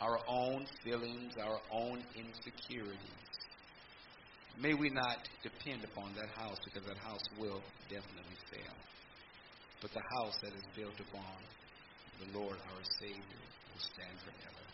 our 0.00 0.18
own 0.28 0.66
feelings, 0.84 1.32
our 1.42 1.58
own 1.72 2.02
insecurities. 2.14 2.98
May 4.60 4.74
we 4.74 4.90
not 4.90 5.16
depend 5.42 5.82
upon 5.84 6.12
that 6.14 6.28
house 6.36 6.58
because 6.62 6.86
that 6.86 6.98
house 6.98 7.24
will 7.40 7.62
definitely 7.88 8.36
fail. 8.50 8.76
But 9.80 9.92
the 9.92 10.04
house 10.20 10.36
that 10.42 10.52
is 10.52 10.64
built 10.76 11.00
upon 11.00 11.40
the 12.20 12.38
Lord 12.38 12.56
our 12.56 12.84
Savior 13.00 13.42
will 13.72 13.84
stand 13.96 14.18
forever. 14.20 14.64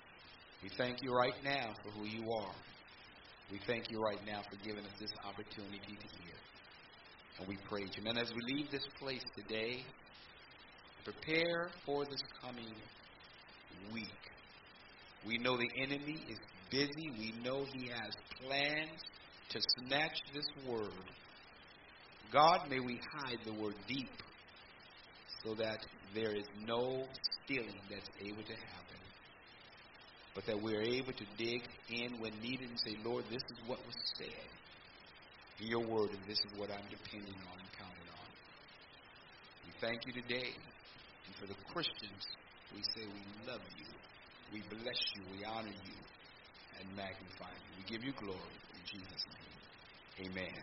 We 0.64 0.70
thank 0.76 1.00
you 1.02 1.14
right 1.14 1.38
now 1.44 1.74
for 1.84 1.90
who 1.92 2.06
you 2.06 2.28
are. 2.32 2.54
We 3.52 3.60
thank 3.66 3.90
you 3.90 4.00
right 4.02 4.20
now 4.26 4.42
for 4.50 4.56
giving 4.66 4.84
us 4.84 4.98
this 4.98 5.12
opportunity 5.24 5.94
to 5.94 6.08
hear. 6.18 6.37
And 7.38 7.48
we 7.48 7.56
praise 7.68 7.90
you. 7.96 8.02
And 8.08 8.18
as 8.18 8.32
we 8.34 8.54
leave 8.54 8.70
this 8.70 8.86
place 8.98 9.22
today, 9.36 9.82
prepare 11.04 11.70
for 11.86 12.04
this 12.04 12.22
coming 12.42 12.74
week. 13.92 14.06
We 15.26 15.38
know 15.38 15.56
the 15.56 15.70
enemy 15.82 16.24
is 16.28 16.38
busy. 16.70 17.10
We 17.18 17.32
know 17.42 17.64
he 17.72 17.88
has 17.88 18.12
plans 18.40 19.00
to 19.50 19.60
snatch 19.78 20.20
this 20.34 20.46
word. 20.68 20.90
God, 22.32 22.68
may 22.68 22.80
we 22.80 23.00
hide 23.14 23.38
the 23.44 23.54
word 23.54 23.74
deep 23.86 24.10
so 25.44 25.54
that 25.54 25.78
there 26.14 26.34
is 26.34 26.44
no 26.66 27.04
stealing 27.44 27.80
that's 27.88 28.10
able 28.20 28.42
to 28.42 28.52
happen. 28.52 28.98
But 30.34 30.44
that 30.46 30.60
we're 30.60 30.82
able 30.82 31.12
to 31.12 31.24
dig 31.36 31.62
in 31.88 32.20
when 32.20 32.32
needed 32.40 32.68
and 32.68 32.78
say, 32.84 32.96
Lord, 33.04 33.24
this 33.30 33.42
is 33.42 33.68
what 33.68 33.78
was 33.86 33.96
said 34.18 34.57
your 35.66 35.82
word, 35.82 36.10
and 36.14 36.22
this 36.26 36.38
is 36.38 36.52
what 36.54 36.70
I'm 36.70 36.86
depending 36.86 37.34
on 37.50 37.56
and 37.58 37.70
counting 37.74 38.08
on. 38.14 38.30
We 39.66 39.72
thank 39.82 40.06
you 40.06 40.12
today. 40.14 40.54
And 41.26 41.34
for 41.34 41.46
the 41.46 41.58
Christians, 41.74 42.22
we 42.74 42.82
say 42.94 43.04
we 43.10 43.22
love 43.46 43.62
you. 43.76 43.90
We 44.52 44.62
bless 44.70 45.00
you. 45.16 45.22
We 45.34 45.44
honor 45.44 45.74
you 45.74 45.98
and 46.78 46.86
magnify 46.94 47.50
you. 47.50 47.70
We 47.76 47.84
give 47.90 48.04
you 48.04 48.12
glory 48.16 48.58
in 48.74 48.82
Jesus' 48.86 49.24
name. 49.34 50.30
Amen. 50.30 50.62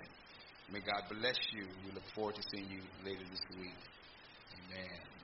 May 0.72 0.80
God 0.80 1.04
bless 1.12 1.38
you. 1.54 1.68
We 1.86 1.92
look 1.94 2.08
forward 2.16 2.36
to 2.36 2.44
seeing 2.52 2.70
you 2.72 2.82
later 3.04 3.24
this 3.30 3.46
week. 3.60 3.78
Amen. 4.58 5.15